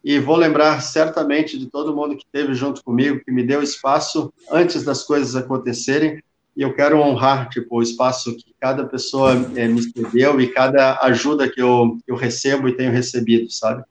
[0.05, 4.33] E vou lembrar certamente de todo mundo que esteve junto comigo, que me deu espaço
[4.51, 6.23] antes das coisas acontecerem.
[6.57, 11.01] E eu quero honrar tipo, o espaço que cada pessoa é, me cedeu e cada
[11.03, 13.83] ajuda que eu, eu recebo e tenho recebido, sabe?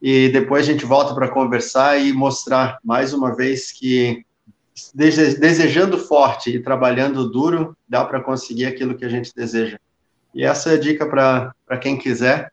[0.00, 4.24] E depois a gente volta para conversar e mostrar mais uma vez que
[4.94, 9.78] desejando forte e trabalhando duro, dá para conseguir aquilo que a gente deseja.
[10.34, 12.52] E essa é a dica para quem quiser.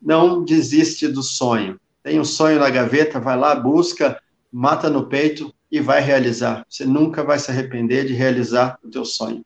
[0.00, 1.80] Não desiste do sonho.
[2.02, 4.20] Tem um sonho na gaveta, vai lá, busca,
[4.52, 6.64] mata no peito e vai realizar.
[6.68, 9.44] Você nunca vai se arrepender de realizar o teu sonho.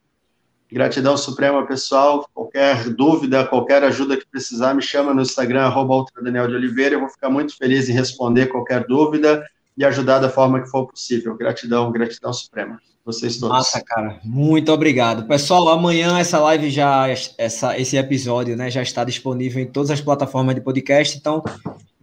[0.73, 2.29] Gratidão suprema, pessoal.
[2.33, 6.95] Qualquer dúvida, qualquer ajuda que precisar, me chama no Instagram, arroba Daniel de Oliveira.
[6.95, 9.45] Eu vou ficar muito feliz em responder qualquer dúvida
[9.77, 11.37] e ajudar da forma que for possível.
[11.37, 12.81] Gratidão, gratidão suprema.
[13.05, 13.55] Vocês todos.
[13.55, 14.19] Massa, cara.
[14.25, 15.27] Muito obrigado.
[15.27, 20.01] Pessoal, amanhã essa live já, essa, esse episódio, né, já está disponível em todas as
[20.01, 21.19] plataformas de podcast.
[21.19, 21.43] Então,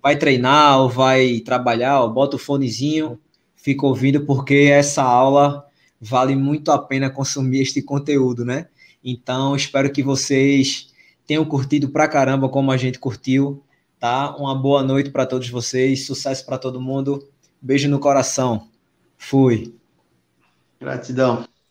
[0.01, 3.19] vai treinar ou vai trabalhar, ou bota o fonezinho,
[3.55, 5.65] fica ouvindo, porque essa aula
[5.99, 8.67] vale muito a pena consumir este conteúdo, né?
[9.03, 10.93] Então, espero que vocês
[11.25, 13.63] tenham curtido pra caramba como a gente curtiu,
[13.99, 14.35] tá?
[14.37, 17.27] Uma boa noite para todos vocês, sucesso para todo mundo.
[17.59, 18.67] Beijo no coração.
[19.17, 19.80] Fui.
[20.81, 21.47] Gratidão.